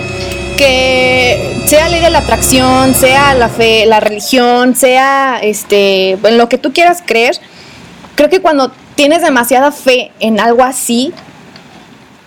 Que 0.62 1.63
sea 1.65 1.89
ley 1.89 2.02
de 2.02 2.12
la 2.12 2.19
atracción, 2.19 2.93
sea 2.93 3.34
la 3.34 3.50
fe, 3.50 3.88
la 3.88 4.00
religión, 4.00 4.76
sea 4.76 5.39
este, 5.41 6.12
en 6.12 6.38
lo 6.38 6.50
que 6.50 6.60
tú 6.60 6.71
quieras 6.71 7.02
creer, 7.04 7.36
creo 8.13 8.30
que 8.30 8.41
cuando 8.41 8.71
tienes 8.93 9.24
demasiada 9.24 9.71
fe 9.71 10.12
en 10.19 10.39
algo 10.39 10.63
así, 10.63 11.13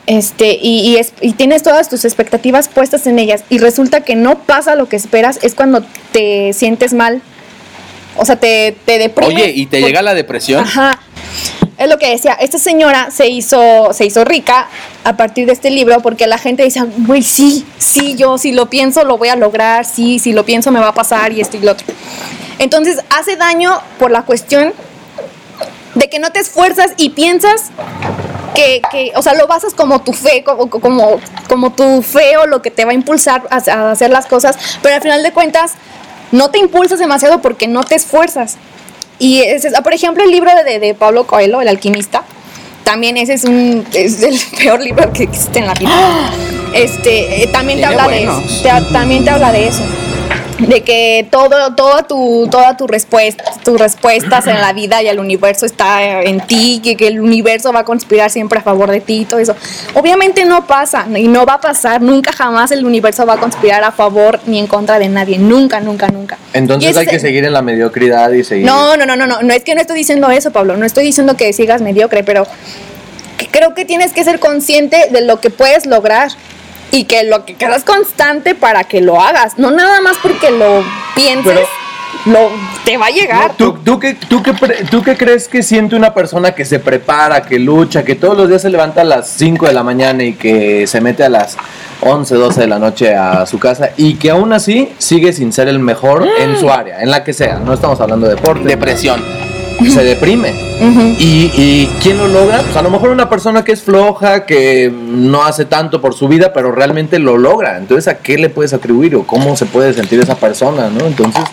este, 0.06 0.58
es- 0.98 1.12
y 1.20 1.34
tienes 1.34 1.62
todas 1.62 1.88
tus 1.88 2.04
expectativas 2.04 2.66
puestas 2.66 3.06
en 3.06 3.20
ellas 3.20 3.44
y 3.50 3.58
resulta 3.58 4.00
que 4.00 4.16
no 4.16 4.36
pasa 4.40 4.74
lo 4.74 4.88
que 4.88 4.96
esperas, 4.96 5.38
es 5.44 5.54
cuando 5.54 5.84
te 6.10 6.52
sientes 6.54 6.92
mal. 6.92 7.22
O 8.16 8.24
sea, 8.24 8.36
te, 8.36 8.76
te 8.84 8.98
deprimes. 8.98 9.34
Oye, 9.34 9.52
¿y 9.54 9.66
te 9.66 9.80
llega 9.80 10.02
la 10.02 10.14
depresión? 10.14 10.64
Ajá. 10.64 11.00
Es 11.76 11.88
lo 11.88 11.98
que 11.98 12.08
decía, 12.08 12.34
esta 12.34 12.58
señora 12.58 13.10
se 13.10 13.28
hizo, 13.28 13.92
se 13.92 14.06
hizo 14.06 14.24
rica 14.24 14.68
a 15.02 15.16
partir 15.16 15.46
de 15.46 15.52
este 15.52 15.70
libro 15.70 16.00
porque 16.00 16.28
la 16.28 16.38
gente 16.38 16.62
dice, 16.62 16.80
güey, 16.98 17.22
sí, 17.22 17.66
sí, 17.78 18.14
yo 18.14 18.38
si 18.38 18.52
lo 18.52 18.70
pienso 18.70 19.04
lo 19.04 19.18
voy 19.18 19.28
a 19.28 19.36
lograr, 19.36 19.84
sí, 19.84 20.20
si 20.20 20.32
lo 20.32 20.44
pienso 20.44 20.70
me 20.70 20.78
va 20.78 20.88
a 20.88 20.94
pasar 20.94 21.32
y 21.32 21.40
esto 21.40 21.56
y 21.56 21.60
lo 21.60 21.72
otro. 21.72 21.86
Entonces 22.60 23.00
hace 23.10 23.34
daño 23.36 23.80
por 23.98 24.12
la 24.12 24.22
cuestión 24.22 24.72
de 25.96 26.08
que 26.08 26.20
no 26.20 26.30
te 26.30 26.38
esfuerzas 26.38 26.92
y 26.96 27.10
piensas 27.10 27.70
que, 28.54 28.80
que, 28.92 29.12
o 29.16 29.22
sea, 29.22 29.34
lo 29.34 29.48
basas 29.48 29.74
como 29.74 30.00
tu 30.00 30.12
fe, 30.12 30.44
como, 30.44 30.70
como, 30.70 31.20
como 31.48 31.72
tu 31.72 32.02
fe 32.02 32.36
o 32.36 32.46
lo 32.46 32.62
que 32.62 32.70
te 32.70 32.84
va 32.84 32.92
a 32.92 32.94
impulsar 32.94 33.42
a, 33.50 33.56
a 33.56 33.90
hacer 33.90 34.10
las 34.10 34.26
cosas, 34.26 34.56
pero 34.80 34.94
al 34.94 35.02
final 35.02 35.24
de 35.24 35.32
cuentas 35.32 35.72
no 36.34 36.50
te 36.50 36.58
impulsas 36.58 36.98
demasiado 36.98 37.40
porque 37.40 37.66
no 37.68 37.82
te 37.84 37.94
esfuerzas. 37.94 38.56
Y 39.18 39.40
es, 39.40 39.66
por 39.82 39.94
ejemplo, 39.94 40.24
el 40.24 40.30
libro 40.30 40.50
de, 40.64 40.78
de 40.80 40.94
Pablo 40.94 41.26
Coelho, 41.26 41.60
El 41.60 41.68
alquimista, 41.68 42.24
también 42.82 43.16
ese 43.16 43.34
es 43.34 43.44
un 43.44 43.86
es 43.94 44.22
el 44.22 44.38
peor 44.58 44.80
libro 44.80 45.12
que 45.12 45.22
existe 45.24 45.60
en 45.60 45.66
la 45.66 45.74
vida. 45.74 46.30
Este, 46.74 47.42
eh, 47.42 47.46
también 47.52 47.78
te 47.78 47.84
habla 47.86 48.08
de 48.08 48.26
buenos. 48.26 48.62
te- 48.62 48.92
también 48.92 49.24
te 49.24 49.30
habla 49.30 49.52
de 49.52 49.68
eso. 49.68 49.82
De 50.58 50.82
que 50.82 51.26
todo, 51.30 51.74
toda 51.74 52.04
tu, 52.04 52.46
toda 52.48 52.76
tu 52.76 52.86
respuesta, 52.86 53.44
tus 53.64 53.78
respuestas 53.78 54.46
en 54.46 54.60
la 54.60 54.72
vida 54.72 55.02
y 55.02 55.08
el 55.08 55.18
universo 55.18 55.66
está 55.66 56.22
en 56.22 56.40
ti, 56.46 56.80
que, 56.82 56.96
que 56.96 57.08
el 57.08 57.20
universo 57.20 57.72
va 57.72 57.80
a 57.80 57.84
conspirar 57.84 58.30
siempre 58.30 58.60
a 58.60 58.62
favor 58.62 58.90
de 58.90 59.00
ti 59.00 59.22
y 59.22 59.24
todo 59.24 59.40
eso. 59.40 59.56
Obviamente 59.94 60.44
no 60.44 60.66
pasa 60.66 61.06
y 61.16 61.26
no 61.26 61.44
va 61.44 61.54
a 61.54 61.60
pasar, 61.60 62.00
nunca 62.02 62.32
jamás 62.32 62.70
el 62.70 62.86
universo 62.86 63.26
va 63.26 63.34
a 63.34 63.38
conspirar 63.38 63.82
a 63.82 63.90
favor 63.90 64.38
ni 64.46 64.60
en 64.60 64.68
contra 64.68 64.98
de 65.00 65.08
nadie, 65.08 65.38
nunca, 65.38 65.80
nunca, 65.80 66.08
nunca. 66.08 66.38
Entonces 66.52 66.96
hay 66.96 67.06
que 67.06 67.18
seguir 67.18 67.44
en 67.44 67.52
la 67.52 67.62
mediocridad 67.62 68.30
y 68.30 68.44
seguir. 68.44 68.66
no, 68.66 68.96
no, 68.96 69.06
no, 69.06 69.16
no, 69.16 69.26
no, 69.26 69.42
no 69.42 69.52
es 69.52 69.64
que 69.64 69.74
no 69.74 69.80
estoy 69.80 69.96
diciendo 69.96 70.30
eso, 70.30 70.52
Pablo, 70.52 70.76
no 70.76 70.86
estoy 70.86 71.04
diciendo 71.04 71.36
que 71.36 71.52
sigas 71.52 71.82
mediocre, 71.82 72.22
pero 72.22 72.46
creo 73.50 73.74
que 73.74 73.84
tienes 73.84 74.12
que 74.12 74.24
ser 74.24 74.38
consciente 74.38 75.08
de 75.10 75.20
lo 75.22 75.40
que 75.40 75.50
puedes 75.50 75.86
lograr 75.86 76.28
y 76.94 77.04
que 77.04 77.24
lo 77.24 77.44
que 77.44 77.54
quedas 77.54 77.82
constante 77.84 78.54
para 78.54 78.84
que 78.84 79.00
lo 79.00 79.20
hagas, 79.20 79.58
no 79.58 79.70
nada 79.70 80.00
más 80.00 80.16
porque 80.22 80.50
lo 80.50 80.82
pienses, 81.14 81.52
Pero- 81.54 81.68
lo 82.26 82.50
te 82.84 82.96
va 82.96 83.06
a 83.06 83.10
llegar. 83.10 83.52
¿Tú, 83.58 83.74
tú, 83.84 83.98
qué, 83.98 84.14
tú, 84.14 84.42
qué, 84.42 84.54
pre- 84.54 84.84
¿Tú 84.84 85.02
qué 85.02 85.16
crees 85.16 85.48
que 85.48 85.62
siente 85.62 85.96
una 85.96 86.14
persona 86.14 86.52
que 86.52 86.64
se 86.64 86.78
prepara, 86.78 87.42
que 87.42 87.58
lucha, 87.58 88.02
que 88.04 88.14
todos 88.14 88.36
los 88.38 88.48
días 88.48 88.62
se 88.62 88.70
levanta 88.70 89.00
a 89.00 89.04
las 89.04 89.28
5 89.28 89.66
de 89.66 89.72
la 89.74 89.82
mañana 89.82 90.22
y 90.22 90.34
que 90.34 90.86
se 90.86 91.00
mete 91.00 91.24
a 91.24 91.28
las 91.28 91.56
11, 92.00 92.34
12 92.36 92.60
de 92.60 92.66
la 92.68 92.78
noche 92.78 93.14
a 93.14 93.44
su 93.46 93.58
casa 93.58 93.90
y 93.96 94.14
que 94.14 94.30
aún 94.30 94.52
así 94.52 94.90
sigue 94.98 95.32
sin 95.32 95.52
ser 95.52 95.68
el 95.68 95.80
mejor 95.80 96.26
en 96.38 96.56
su 96.58 96.70
área, 96.70 97.02
en 97.02 97.10
la 97.10 97.24
que 97.24 97.32
sea? 97.32 97.56
No 97.58 97.74
estamos 97.74 98.00
hablando 98.00 98.26
de 98.28 98.36
deporte. 98.36 98.64
Depresión. 98.68 99.20
Se 99.88 100.02
deprime. 100.02 100.52
¿Y, 101.18 101.50
¿Y 101.54 101.90
quién 102.02 102.18
lo 102.18 102.28
logra? 102.28 102.60
Pues 102.62 102.76
a 102.76 102.82
lo 102.82 102.90
mejor 102.90 103.10
una 103.10 103.28
persona 103.28 103.64
que 103.64 103.72
es 103.72 103.82
floja, 103.82 104.44
que 104.46 104.92
no 104.92 105.44
hace 105.44 105.64
tanto 105.64 106.00
por 106.00 106.14
su 106.14 106.28
vida, 106.28 106.52
pero 106.52 106.72
realmente 106.72 107.18
lo 107.18 107.36
logra. 107.36 107.78
Entonces, 107.78 108.08
¿a 108.08 108.18
qué 108.18 108.38
le 108.38 108.48
puedes 108.48 108.72
atribuir 108.72 109.14
o 109.16 109.24
cómo 109.24 109.56
se 109.56 109.66
puede 109.66 109.92
sentir 109.92 110.20
esa 110.20 110.36
persona, 110.36 110.90
no? 110.90 111.06
Entonces, 111.06 111.44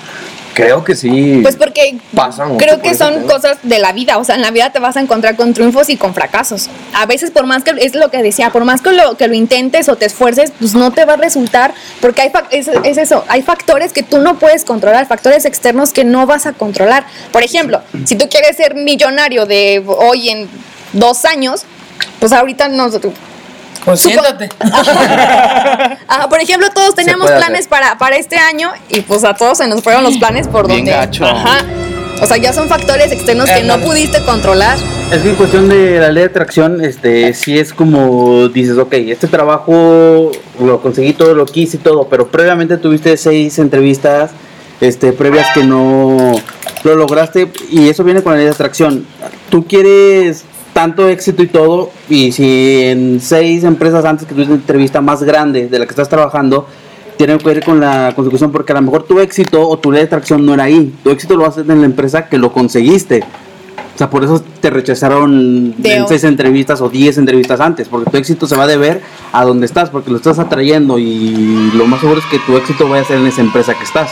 creo 0.53 0.83
que 0.83 0.95
sí. 0.95 1.39
Pues 1.41 1.55
porque 1.55 1.97
pasa 2.15 2.45
mucho 2.45 2.57
creo 2.57 2.75
por 2.79 2.83
que 2.83 2.95
son 2.95 3.13
tema. 3.13 3.33
cosas 3.33 3.57
de 3.63 3.79
la 3.79 3.93
vida, 3.93 4.17
o 4.17 4.23
sea, 4.23 4.35
en 4.35 4.41
la 4.41 4.51
vida 4.51 4.71
te 4.71 4.79
vas 4.79 4.97
a 4.97 5.01
encontrar 5.01 5.35
con 5.35 5.53
triunfos 5.53 5.89
y 5.89 5.97
con 5.97 6.13
fracasos. 6.13 6.69
A 6.93 7.05
veces 7.05 7.31
por 7.31 7.45
más 7.45 7.63
que, 7.63 7.71
es 7.77 7.95
lo 7.95 8.09
que 8.09 8.21
decía, 8.23 8.51
por 8.51 8.65
más 8.65 8.81
que 8.81 8.91
lo, 8.91 9.17
que 9.17 9.27
lo 9.27 9.33
intentes 9.33 9.89
o 9.89 9.95
te 9.95 10.05
esfuerces, 10.05 10.51
pues 10.59 10.73
no 10.73 10.91
te 10.91 11.05
va 11.05 11.13
a 11.13 11.17
resultar, 11.17 11.73
porque 11.99 12.21
hay, 12.21 12.31
es, 12.51 12.69
es 12.83 12.97
eso, 12.97 13.25
hay 13.27 13.41
factores 13.41 13.93
que 13.93 14.03
tú 14.03 14.19
no 14.19 14.39
puedes 14.39 14.65
controlar, 14.65 15.07
factores 15.07 15.45
externos 15.45 15.93
que 15.93 16.03
no 16.03 16.25
vas 16.25 16.45
a 16.45 16.53
controlar. 16.53 17.05
Por 17.31 17.43
ejemplo, 17.43 17.81
si 18.05 18.15
tú 18.15 18.27
quieres 18.29 18.57
ser 18.57 18.75
millonario 18.75 19.45
de 19.45 19.83
hoy 19.85 20.29
en 20.29 20.49
dos 20.93 21.25
años, 21.25 21.63
pues 22.19 22.31
ahorita 22.31 22.67
no... 22.67 22.89
Siéntate. 23.96 24.50
Ah, 26.08 26.28
por 26.30 26.39
ejemplo, 26.39 26.70
todos 26.74 26.96
teníamos 26.96 27.30
planes 27.30 27.62
hacer. 27.62 27.70
para, 27.70 27.98
para 27.98 28.15
este 28.15 28.38
año 28.38 28.72
y 28.89 29.02
pues 29.02 29.24
a 29.24 29.34
todos 29.34 29.58
se 29.58 29.67
nos 29.67 29.84
fueron 29.84 30.04
los 30.04 30.17
planes 30.17 30.48
por 30.48 30.67
Bien 30.67 30.80
donde... 30.80 30.91
gacho. 30.91 31.26
Ajá. 31.26 31.65
O 32.22 32.26
sea, 32.28 32.38
ya 32.38 32.54
son 32.54 32.70
factores 32.70 33.12
externos 33.12 33.50
que 33.50 33.63
no 33.63 33.80
pudiste 33.80 34.24
controlar. 34.24 34.78
Es 35.12 35.24
que 35.24 35.30
en 35.30 35.36
cuestión 35.36 35.67
de 35.67 36.00
la 36.00 36.12
ley 36.12 36.24
de 36.24 36.30
atracción, 36.30 36.86
este, 36.86 37.34
sí 37.34 37.58
es 37.58 37.74
como 37.74 38.48
dices, 38.50 38.78
ok, 38.78 38.94
este 38.94 39.28
trabajo 39.28 40.32
lo 40.60 40.82
conseguí 40.82 41.13
todo, 41.13 41.34
lo 41.34 41.48
quise 41.48 41.78
y 41.78 41.80
todo, 41.80 42.08
pero 42.08 42.28
previamente 42.28 42.78
tuviste 42.78 43.17
seis 43.17 43.58
entrevistas, 43.58 44.32
este, 44.82 45.13
previas 45.13 45.48
que 45.56 45.63
no 45.63 46.32
lo 46.84 46.96
lograste 46.96 47.52
y 47.72 47.89
eso 47.89 48.04
viene 48.04 48.22
con 48.22 48.34
la 48.34 48.38
ley 48.38 48.46
de 48.46 48.52
atracción. 48.52 49.08
Tú 49.50 49.65
quieres 49.65 50.46
tanto 50.73 51.07
éxito 51.07 51.43
y 51.43 51.47
todo, 51.47 51.91
y 52.10 52.31
si 52.31 52.81
en 52.84 53.19
seis 53.19 53.63
empresas 53.63 54.05
antes 54.05 54.27
que 54.27 54.34
tuviste 54.34 54.53
entrevista 54.53 55.01
más 55.01 55.23
grande 55.23 55.67
de 55.67 55.79
la 55.79 55.86
que 55.86 55.91
estás 55.91 56.10
trabajando, 56.10 56.67
tiene 57.17 57.38
que 57.38 57.45
ver 57.45 57.63
con 57.63 57.79
la 57.79 58.13
consecución 58.15 58.51
porque 58.51 58.71
a 58.71 58.75
lo 58.75 58.81
mejor 58.81 59.03
tu 59.03 59.19
éxito 59.19 59.67
o 59.67 59.77
tu 59.77 59.91
ley 59.91 60.01
de 60.01 60.07
atracción 60.07 60.45
no 60.45 60.53
era 60.53 60.63
ahí. 60.63 60.93
Tu 61.03 61.12
éxito 61.12 61.36
lo 61.36 61.45
haces 61.45 61.69
en 61.69 61.81
la 61.81 61.86
empresa 61.86 62.27
que 62.27 62.38
lo 62.38 62.51
conseguiste. 62.51 63.23
O 63.93 63.97
sea, 63.97 64.10
por 64.10 64.23
eso 64.23 64.41
te 64.60 64.69
rechazaron 64.69 65.75
De 65.77 65.95
en 65.95 66.07
seis 66.07 66.23
entrevistas 66.23 66.81
o 66.81 66.89
diez 66.89 67.17
entrevistas 67.17 67.60
antes, 67.60 67.88
porque 67.89 68.10
tu 68.10 68.17
éxito 68.17 68.47
se 68.47 68.55
va 68.55 68.63
a 68.63 68.67
deber 68.67 69.01
a 69.34 69.45
donde 69.45 69.65
estás, 69.65 69.89
porque 69.89 70.10
lo 70.10 70.17
estás 70.17 70.39
atrayendo 70.39 70.97
y 70.97 71.71
lo 71.75 71.86
más 71.86 71.99
seguro 71.99 72.19
es 72.19 72.25
que 72.25 72.39
tu 72.39 72.57
éxito 72.57 72.89
vaya 72.89 73.03
a 73.03 73.05
ser 73.05 73.17
en 73.17 73.27
esa 73.27 73.41
empresa 73.41 73.75
que 73.75 73.84
estás. 73.84 74.10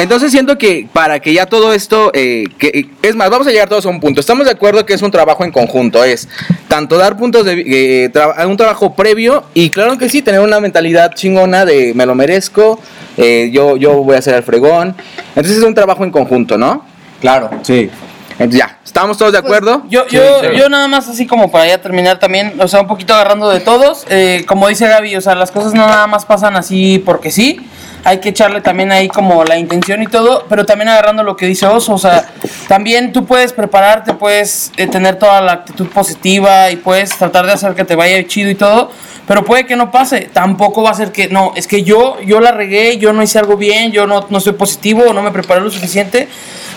Entonces 0.00 0.32
siento 0.32 0.56
que 0.56 0.88
para 0.92 1.20
que 1.20 1.34
ya 1.34 1.44
todo 1.44 1.74
esto, 1.74 2.10
eh, 2.14 2.44
que, 2.58 2.88
es 3.02 3.14
más, 3.14 3.28
vamos 3.28 3.46
a 3.46 3.50
llegar 3.50 3.68
todos 3.68 3.84
a 3.84 3.90
un 3.90 4.00
punto. 4.00 4.18
Estamos 4.18 4.46
de 4.46 4.52
acuerdo 4.52 4.86
que 4.86 4.94
es 4.94 5.02
un 5.02 5.10
trabajo 5.10 5.44
en 5.44 5.52
conjunto, 5.52 6.02
es 6.02 6.26
tanto 6.68 6.96
dar 6.96 7.18
puntos 7.18 7.44
de 7.44 7.52
eh, 7.66 8.10
tra- 8.10 8.46
un 8.46 8.56
trabajo 8.56 8.94
previo 8.94 9.44
y 9.52 9.68
claro 9.68 9.98
que 9.98 10.08
sí, 10.08 10.22
tener 10.22 10.40
una 10.40 10.58
mentalidad 10.58 11.12
chingona 11.14 11.66
de 11.66 11.92
me 11.94 12.06
lo 12.06 12.14
merezco, 12.14 12.80
eh, 13.18 13.50
yo, 13.52 13.76
yo 13.76 14.02
voy 14.02 14.16
a 14.16 14.20
hacer 14.20 14.34
el 14.34 14.42
fregón. 14.42 14.96
Entonces 15.28 15.58
es 15.58 15.62
un 15.62 15.74
trabajo 15.74 16.02
en 16.02 16.10
conjunto, 16.10 16.56
¿no? 16.56 16.82
Claro. 17.20 17.50
Sí. 17.62 17.90
Entonces 18.38 18.58
ya, 18.58 18.78
¿estamos 18.82 19.18
todos 19.18 19.32
de 19.32 19.38
acuerdo? 19.38 19.82
Yo, 19.90 20.06
yo, 20.08 20.50
yo 20.54 20.70
nada 20.70 20.88
más 20.88 21.08
así 21.08 21.26
como 21.26 21.50
para 21.50 21.66
ya 21.66 21.82
terminar 21.82 22.18
también, 22.18 22.54
o 22.58 22.68
sea, 22.68 22.80
un 22.80 22.86
poquito 22.86 23.12
agarrando 23.12 23.50
de 23.50 23.60
todos, 23.60 24.06
eh, 24.08 24.46
como 24.48 24.66
dice 24.68 24.88
Gaby, 24.88 25.16
o 25.16 25.20
sea, 25.20 25.34
las 25.34 25.50
cosas 25.50 25.74
no 25.74 25.86
nada 25.86 26.06
más 26.06 26.24
pasan 26.24 26.56
así 26.56 27.02
porque 27.04 27.30
sí, 27.30 27.60
hay 28.04 28.18
que 28.18 28.30
echarle 28.30 28.60
también 28.60 28.92
ahí 28.92 29.08
como 29.08 29.44
la 29.44 29.56
intención 29.58 30.02
y 30.02 30.06
todo, 30.06 30.46
pero 30.48 30.64
también 30.64 30.88
agarrando 30.88 31.22
lo 31.22 31.36
que 31.36 31.46
dice 31.46 31.66
Oso, 31.66 31.94
o 31.94 31.98
sea, 31.98 32.28
también 32.68 33.12
tú 33.12 33.26
puedes 33.26 33.52
prepararte, 33.52 34.14
puedes 34.14 34.72
eh, 34.76 34.86
tener 34.86 35.16
toda 35.16 35.40
la 35.40 35.52
actitud 35.52 35.88
positiva 35.88 36.70
y 36.70 36.76
puedes 36.76 37.10
tratar 37.10 37.46
de 37.46 37.52
hacer 37.52 37.74
que 37.74 37.84
te 37.84 37.96
vaya 37.96 38.26
chido 38.26 38.50
y 38.50 38.54
todo, 38.54 38.90
pero 39.26 39.44
puede 39.44 39.66
que 39.66 39.76
no 39.76 39.90
pase, 39.90 40.28
tampoco 40.32 40.82
va 40.82 40.90
a 40.90 40.94
ser 40.94 41.12
que, 41.12 41.28
no, 41.28 41.52
es 41.54 41.66
que 41.66 41.82
yo, 41.82 42.20
yo 42.22 42.40
la 42.40 42.52
regué, 42.52 42.98
yo 42.98 43.12
no 43.12 43.22
hice 43.22 43.38
algo 43.38 43.56
bien, 43.56 43.92
yo 43.92 44.06
no, 44.06 44.26
no 44.28 44.40
soy 44.40 44.54
positivo, 44.54 45.02
o 45.08 45.12
no 45.12 45.22
me 45.22 45.30
preparé 45.30 45.60
lo 45.60 45.70
suficiente, 45.70 46.28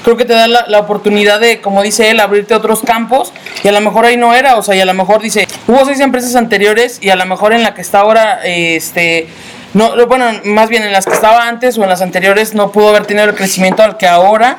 creo 0.04 0.18
que 0.18 0.26
te 0.26 0.34
da 0.34 0.48
la, 0.48 0.66
la 0.68 0.80
oportunidad 0.80 1.40
de, 1.40 1.62
como 1.62 1.82
dice 1.82 2.10
él, 2.10 2.20
abrirte 2.20 2.54
otros 2.54 2.82
campos 2.82 3.32
y 3.64 3.68
a 3.70 3.72
lo 3.72 3.82
mejor 3.82 4.06
ahí 4.06 4.18
no 4.18 4.34
era, 4.34 4.58
o 4.58 4.62
sea, 4.62 4.76
y 4.76 4.82
a 4.82 4.86
lo 4.86 4.94
mejor 4.94 5.22
dice, 5.22 5.48
hubo 5.68 5.86
seis 5.86 6.00
empresas 6.00 6.36
anteriores 6.36 7.00
y 7.02 7.10
a 7.10 7.16
lo 7.16 7.26
mejor 7.26 7.54
en 7.54 7.64
la 7.64 7.74
que 7.74 7.82
está 7.82 8.02
ahora, 8.02 8.46
eh, 8.46 8.76
este, 8.76 9.28
no, 9.74 9.96
no, 9.96 10.08
bueno, 10.08 10.26
más 10.46 10.70
bien 10.70 10.84
en 10.84 10.92
las 10.92 11.06
que 11.06 11.14
estaba 11.14 11.48
antes 11.48 11.78
o 11.78 11.84
en 11.84 11.90
las 11.90 12.02
anteriores 12.02 12.54
no 12.54 12.72
pudo 12.72 12.90
haber 12.90 13.06
tenido 13.06 13.26
el 13.26 13.36
crecimiento 13.36 13.84
al 13.84 13.98
que 13.98 14.08
ahora 14.08 14.58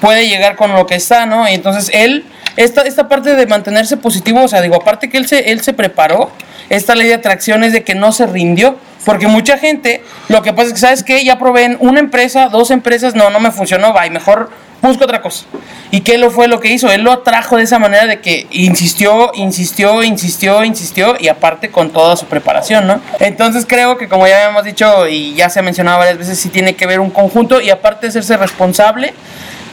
puede 0.00 0.28
llegar 0.28 0.56
con 0.56 0.72
lo 0.72 0.86
que 0.86 0.94
está, 0.94 1.26
¿no? 1.26 1.48
Y 1.48 1.54
entonces 1.54 1.90
él, 1.92 2.24
esta, 2.56 2.82
esta 2.82 3.08
parte 3.08 3.34
de 3.34 3.46
mantenerse 3.46 3.96
positivo, 3.96 4.42
o 4.42 4.48
sea, 4.48 4.60
digo, 4.62 4.76
aparte 4.76 5.08
que 5.08 5.18
él 5.18 5.26
se, 5.26 5.50
él 5.50 5.62
se 5.62 5.72
preparó, 5.72 6.30
esta 6.68 6.94
ley 6.94 7.08
de 7.08 7.14
atracción 7.14 7.64
es 7.64 7.72
de 7.72 7.84
que 7.84 7.94
no 7.94 8.12
se 8.12 8.26
rindió. 8.26 8.78
Porque 9.04 9.28
mucha 9.28 9.56
gente, 9.56 10.02
lo 10.28 10.42
que 10.42 10.52
pasa 10.52 10.68
es 10.68 10.72
que, 10.74 10.80
¿sabes 10.80 11.02
qué? 11.04 11.24
Ya 11.24 11.38
probé 11.38 11.62
en 11.62 11.76
una 11.78 12.00
empresa, 12.00 12.48
dos 12.48 12.72
empresas, 12.72 13.14
no, 13.14 13.30
no 13.30 13.38
me 13.38 13.52
funcionó, 13.52 13.94
y 14.04 14.10
mejor 14.10 14.50
busco 14.82 15.04
otra 15.04 15.20
cosa. 15.20 15.46
¿Y 15.90 16.00
qué 16.00 16.18
lo 16.18 16.30
fue 16.30 16.48
lo 16.48 16.60
que 16.60 16.68
hizo? 16.68 16.90
Él 16.90 17.02
lo 17.02 17.12
atrajo 17.12 17.56
de 17.56 17.62
esa 17.62 17.78
manera 17.78 18.06
de 18.06 18.20
que 18.20 18.46
insistió, 18.50 19.30
insistió, 19.34 20.02
insistió, 20.02 20.64
insistió, 20.64 21.16
y 21.18 21.28
aparte 21.28 21.70
con 21.70 21.90
toda 21.90 22.16
su 22.16 22.26
preparación, 22.26 22.86
¿no? 22.86 23.00
Entonces 23.20 23.66
creo 23.66 23.96
que 23.96 24.08
como 24.08 24.26
ya 24.26 24.36
habíamos 24.36 24.64
dicho 24.64 25.06
y 25.08 25.34
ya 25.34 25.48
se 25.48 25.60
ha 25.60 25.62
mencionado 25.62 25.98
varias 25.98 26.18
veces, 26.18 26.38
sí 26.38 26.48
tiene 26.48 26.74
que 26.74 26.86
ver 26.86 27.00
un 27.00 27.10
conjunto 27.10 27.60
y 27.60 27.70
aparte 27.70 28.08
hacerse 28.08 28.36
responsable 28.36 29.14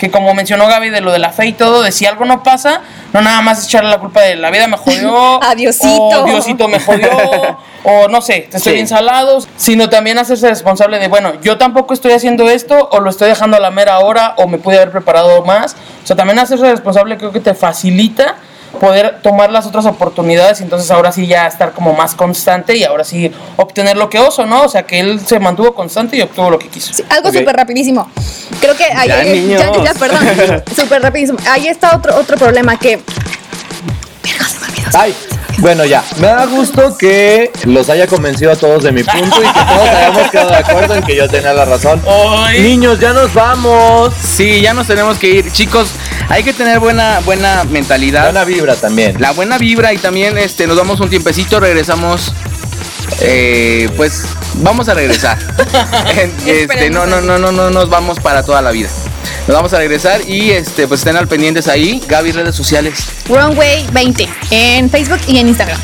que 0.04 0.12
como 0.12 0.34
mencionó 0.34 0.68
Gaby 0.68 0.90
de 0.90 1.00
lo 1.00 1.14
de 1.14 1.20
la 1.20 1.32
fe 1.32 1.46
y 1.46 1.54
todo, 1.54 1.82
de 1.82 1.94
si 1.94 2.06
algo 2.06 2.26
no 2.26 2.44
pasa, 2.44 2.82
no 3.14 3.22
nada 3.22 3.42
más 3.42 3.64
echarle 3.64 3.90
la 3.90 4.00
culpa 4.00 4.20
de 4.20 4.36
la 4.36 4.52
vida 4.52 4.68
me 4.68 4.76
jodió, 4.76 5.42
Adiosito. 5.44 5.96
o 6.10 6.26
Diosito 6.26 6.68
me 6.68 6.78
jodió, 6.82 7.10
o 7.86 8.10
no 8.10 8.20
sé, 8.22 8.50
te 8.52 8.58
estoy 8.58 8.74
Sí. 8.74 8.80
ensalados, 8.82 9.48
sino 9.56 9.88
también 9.88 10.18
hacerse 10.18 10.50
responsable 10.50 11.00
de, 11.00 11.08
bueno, 11.08 11.40
yo 11.42 11.58
tampoco 11.58 11.94
estoy 11.94 12.12
haciendo 12.12 12.50
esto, 12.50 12.90
o 12.92 13.00
lo 13.00 13.10
estoy 13.10 13.30
dejando 13.30 13.56
a 13.56 13.62
la 13.62 13.72
mera 13.72 14.00
hora, 14.00 14.34
o 14.38 14.46
me 14.46 14.58
pude 14.58 14.76
haber 14.76 14.92
preparado 14.92 15.42
más. 15.46 15.78
O 16.04 16.06
sea, 16.08 16.18
también 16.18 16.38
hacerse 16.38 16.70
responsable 16.70 17.18
creo 17.18 17.32
que 17.32 17.40
te 17.40 17.54
facilita 17.54 18.36
poder 18.80 19.20
tomar 19.22 19.52
las 19.52 19.66
otras 19.66 19.86
oportunidades 19.86 20.60
y 20.60 20.64
entonces 20.64 20.90
ahora 20.92 21.12
sí 21.12 21.28
ya 21.28 21.48
estar 21.48 21.72
como 21.74 21.94
más 21.94 22.16
constante 22.16 22.76
y 22.76 22.84
ahora 22.84 23.04
sí 23.04 23.32
obtener 23.58 23.96
lo 23.98 24.10
que 24.10 24.20
oso, 24.20 24.46
¿no? 24.46 24.64
O 24.64 24.70
sea, 24.70 24.84
que 24.84 25.00
él 25.00 25.20
se 25.26 25.40
mantuvo 25.40 25.74
constante 25.74 26.18
y 26.18 26.22
obtuvo 26.22 26.50
lo 26.50 26.60
que 26.60 26.68
quiso. 26.70 26.94
Sí, 26.94 27.04
algo 27.10 27.30
Ok. 27.30 27.36
súper 27.36 27.56
rapidísimo. 27.56 28.10
Creo 28.60 28.76
que 28.76 28.84
ahí, 28.86 29.08
Ya, 29.08 29.24
niños. 29.24 29.62
ya, 29.62 29.84
ya, 29.84 29.94
perdón, 29.94 30.20
súper 30.76 31.02
rapidísimo. 31.02 31.38
Ahí 31.50 31.68
está 31.68 31.96
otro, 31.96 32.16
otro 32.18 32.38
problema 32.38 32.78
que 32.78 33.00
Ay, 34.96 35.16
bueno, 35.60 35.86
ya. 35.86 36.04
Me 36.20 36.28
da 36.28 36.46
gusto 36.46 36.98
que 36.98 37.52
los 37.66 37.90
haya 37.90 38.08
convencido 38.08 38.52
a 38.52 38.56
todos 38.56 38.84
de 38.84 38.92
mi 38.92 39.04
punto 39.04 39.42
y 39.42 39.46
que 39.46 39.60
todos 39.66 39.90
hayamos 39.90 40.32
quedado 40.32 40.50
de 40.50 40.56
acuerdo 40.58 40.96
en 40.96 41.04
que 41.04 41.16
yo 41.16 41.28
tenía 41.28 41.54
la 41.54 41.66
razón. 41.66 42.02
Ay. 42.08 42.62
Niños, 42.62 43.00
ya 43.00 43.14
nos 43.14 43.34
vamos. 43.34 44.14
Sí, 44.14 44.62
ya 44.62 44.74
nos 44.74 44.88
tenemos 44.88 45.18
que 45.18 45.28
ir. 45.28 45.52
Chicos, 45.52 45.90
hay 46.30 46.44
que 46.44 46.54
tener 46.54 46.80
buena, 46.80 47.20
buena 47.26 47.64
mentalidad. 47.66 48.24
Buena 48.26 48.44
vibra 48.46 48.76
también. 48.76 49.16
la 49.20 49.32
buena 49.32 49.58
vibra 49.58 49.94
y 49.94 49.98
también 49.98 50.38
este 50.38 50.68
nos 50.68 50.78
damos 50.78 51.00
un 51.00 51.10
tiempecito, 51.10 51.60
regresamos. 51.60 52.34
eh, 53.22 53.90
pues 53.96 54.26
vamos 54.56 54.90
a 54.90 54.94
regresar. 54.94 55.38
este, 56.46 56.90
no, 56.90 57.06
no, 57.06 57.22
no, 57.22 57.38
no, 57.38 57.52
no 57.52 57.70
nos 57.70 57.90
vamos 57.90 58.20
para 58.20 58.44
toda 58.44 58.62
la 58.62 58.72
vida. 58.72 58.90
Nos 59.48 59.56
vamos 59.56 59.74
a 59.74 59.78
regresar 59.78 60.28
y 60.28 60.52
este, 60.52 60.88
pues 60.88 61.02
estén 61.02 61.16
al 61.16 61.28
pendientes 61.28 61.68
ahí. 61.68 62.02
Gaby, 62.08 62.32
redes 62.32 62.56
sociales. 62.56 63.08
Runway 63.28 63.88
20 63.92 64.30
en 64.52 64.90
Facebook 64.90 65.20
y 65.28 65.38
en 65.38 65.48
Instagram. 65.50 65.80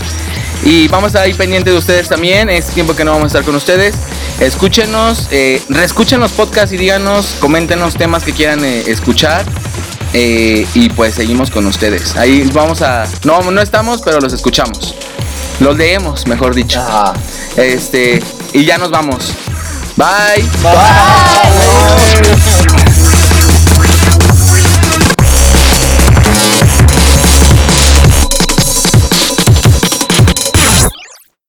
Y 0.64 0.88
vamos 0.88 1.06
a 1.06 1.08
estar 1.08 1.24
ahí 1.24 1.34
pendientes 1.34 1.74
de 1.74 1.80
ustedes 1.80 2.10
también. 2.10 2.50
Es 2.50 2.68
tiempo 2.68 2.96
que 2.96 3.06
no 3.06 3.12
vamos 3.12 3.26
a 3.26 3.28
estar 3.28 3.44
con 3.44 3.56
ustedes. 3.56 3.96
Escúchenos, 4.40 5.28
eh, 5.32 5.62
reescuchen 5.70 6.20
los 6.20 6.32
podcasts 6.32 6.72
y 6.74 6.78
díganos, 6.78 7.36
coméntenos 7.40 7.96
temas 7.96 8.24
que 8.24 8.34
quieran 8.34 8.64
eh, 8.64 8.84
escuchar. 8.88 9.46
Eh, 10.14 10.66
y 10.74 10.90
pues 10.90 11.16
seguimos 11.16 11.52
con 11.52 11.66
ustedes. 11.68 12.16
Ahí 12.16 12.50
vamos 12.54 12.82
a. 12.82 13.06
No, 13.24 13.42
no 13.52 13.62
estamos, 13.62 14.02
pero 14.02 14.20
los 14.20 14.34
escuchamos. 14.34 14.96
Los 15.60 15.78
leemos, 15.78 16.26
mejor 16.28 16.56
dicho. 16.56 16.80
Ah. 16.82 17.14
Este. 17.56 18.22
Y 18.54 18.66
ya 18.66 18.78
nos 18.78 18.90
vamos. 18.90 19.34
Bye. 19.96 20.44
Bye. 20.64 20.80